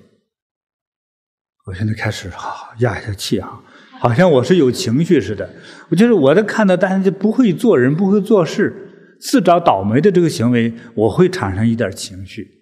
[1.65, 3.61] 我现在开始哈压一下气啊，
[3.99, 5.49] 好像我是有情绪似的。
[5.89, 12.60] 我就是我在看到大家就不会做人、不会做事、自找倒霉的这个行为，我会产生一点情绪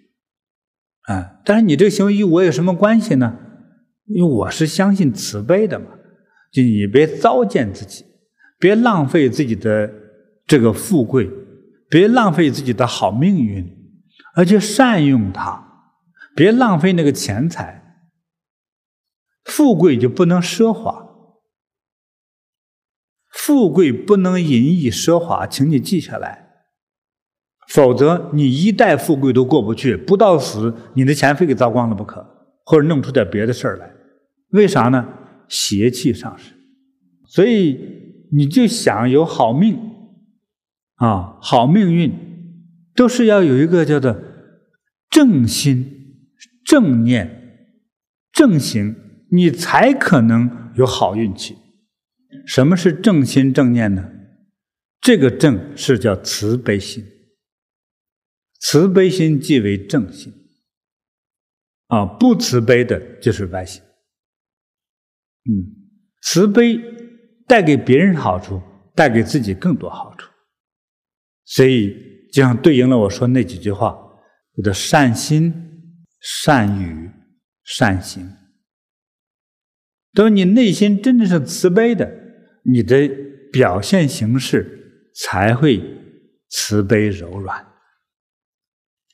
[1.12, 1.40] 啊。
[1.44, 3.38] 但是你这个行为与我有什么关系呢？
[4.06, 5.86] 因为我是相信慈悲的嘛。
[6.52, 8.04] 就你别糟践自己，
[8.58, 9.90] 别浪费自己的
[10.46, 11.30] 这个富贵，
[11.88, 13.78] 别浪费自己的好命运。
[14.34, 15.64] 而且善用它，
[16.36, 17.78] 别浪费那个钱财。
[19.44, 21.08] 富贵就不能奢华，
[23.30, 26.39] 富贵不能淫逸奢华，请你记下来，
[27.70, 32.24] 否则你一代富贵都过不去，不到死你的钱非给糟光了不可，
[32.64, 33.90] 或者弄出点别的事儿来。
[34.50, 35.06] 为啥呢？
[35.48, 36.52] 邪气上身，
[37.26, 37.78] 所以
[38.32, 39.78] 你就想有好命
[40.96, 42.12] 啊，好命运。
[42.92, 44.14] 都是要有一个叫做
[45.08, 45.86] 正心、
[46.64, 47.78] 正念、
[48.32, 48.94] 正行，
[49.30, 51.56] 你才可能有好运气。
[52.44, 54.04] 什么是正心正念呢？
[55.00, 57.02] 这个正是叫慈悲心，
[58.60, 60.32] 慈悲心即为正心。
[61.88, 63.82] 啊，不慈悲的就是歪心。
[65.50, 65.74] 嗯，
[66.22, 66.78] 慈悲
[67.48, 68.62] 带给别人好处，
[68.94, 70.30] 带给自己更多好处，
[71.44, 72.08] 所以。
[72.32, 73.98] 就像对应了我说那几句话，
[74.52, 75.52] 我的善心、
[76.20, 77.10] 善语、
[77.64, 78.30] 善行。
[80.12, 82.08] 等你内心真的是慈悲的，
[82.62, 83.10] 你的
[83.50, 85.82] 表现形式才会
[86.48, 87.69] 慈悲柔软，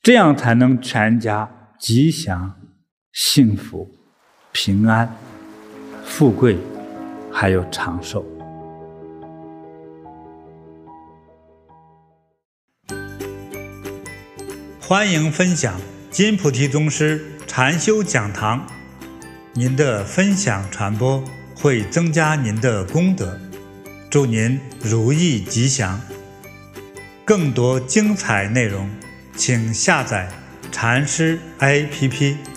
[0.07, 1.50] 这样才能全家
[1.80, 2.54] 吉祥、
[3.12, 3.90] 幸福、
[4.52, 5.12] 平安、
[6.04, 6.57] 富贵，
[7.32, 8.24] 还有长寿。
[14.80, 15.74] 欢迎分享
[16.09, 18.64] 金菩提宗师禅修讲堂，
[19.54, 21.20] 您的分享传播
[21.57, 23.36] 会增加您的功德，
[24.09, 26.00] 祝您如意吉祥。
[27.24, 28.88] 更多精彩内容，
[29.37, 30.28] 请下载
[30.72, 32.55] 禅师 APP。